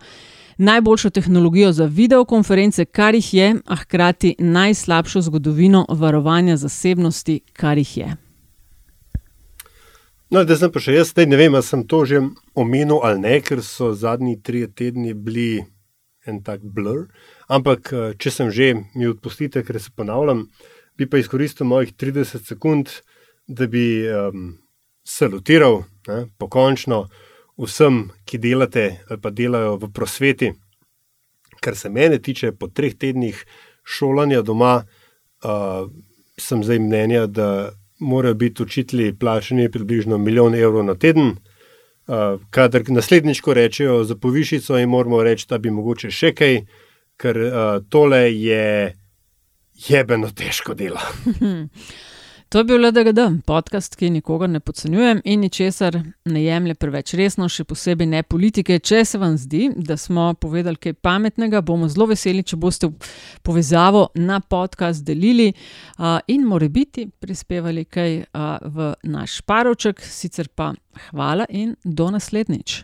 [0.58, 7.98] najboljšo tehnologijo za videokonference, kar jih je, a hkrati najslabšo zgodovino varovanja zasebnosti, kar jih
[7.98, 8.16] je.
[10.30, 12.20] No, da sem pa še jaz, ne vem, ali sem to že
[12.56, 15.66] omenil ali ne, ker so zadnji tri tedni bili
[16.26, 17.06] en tak blur.
[17.48, 20.40] Ampak, eh, če sem že, mi odpustite, ker se ponavljam.
[20.40, 22.90] Uh, bi pa izkoristil mojih 30 sekund,
[23.48, 24.58] da bi um,
[25.04, 27.06] salutiral ne, pokončno
[27.62, 30.52] vsem, ki delate ali pa delajo v prosveti.
[31.62, 33.46] Kar se mene tiče, po treh tednih
[33.84, 35.90] šolanja doma, uh,
[36.38, 41.36] sem zdaj mnenja, da morajo biti učitelji plačeni približno milijon evrov na teden.
[42.08, 46.60] Uh, kadar naslednjič, ko rečejo za povišico, jim moramo reči, da bi mogoče še kaj,
[47.18, 47.56] ker uh,
[47.90, 48.94] tole je
[49.76, 51.00] jebeno težko delo.
[52.50, 57.50] To je bil LDGD, podcast, ki nikogar ne podcenjuje in ničesar ne jemlje preveč resno,
[57.50, 58.78] še posebej ne politike.
[58.80, 62.92] Če se vam zdi, da smo povedali kaj pametnega, bomo zelo veseli, če boste
[63.44, 70.00] povezavo na podcast delili uh, in more biti prispevali kaj uh, v naš paroček.
[70.06, 70.72] Sicer pa
[71.10, 72.84] hvala in do naslednjič.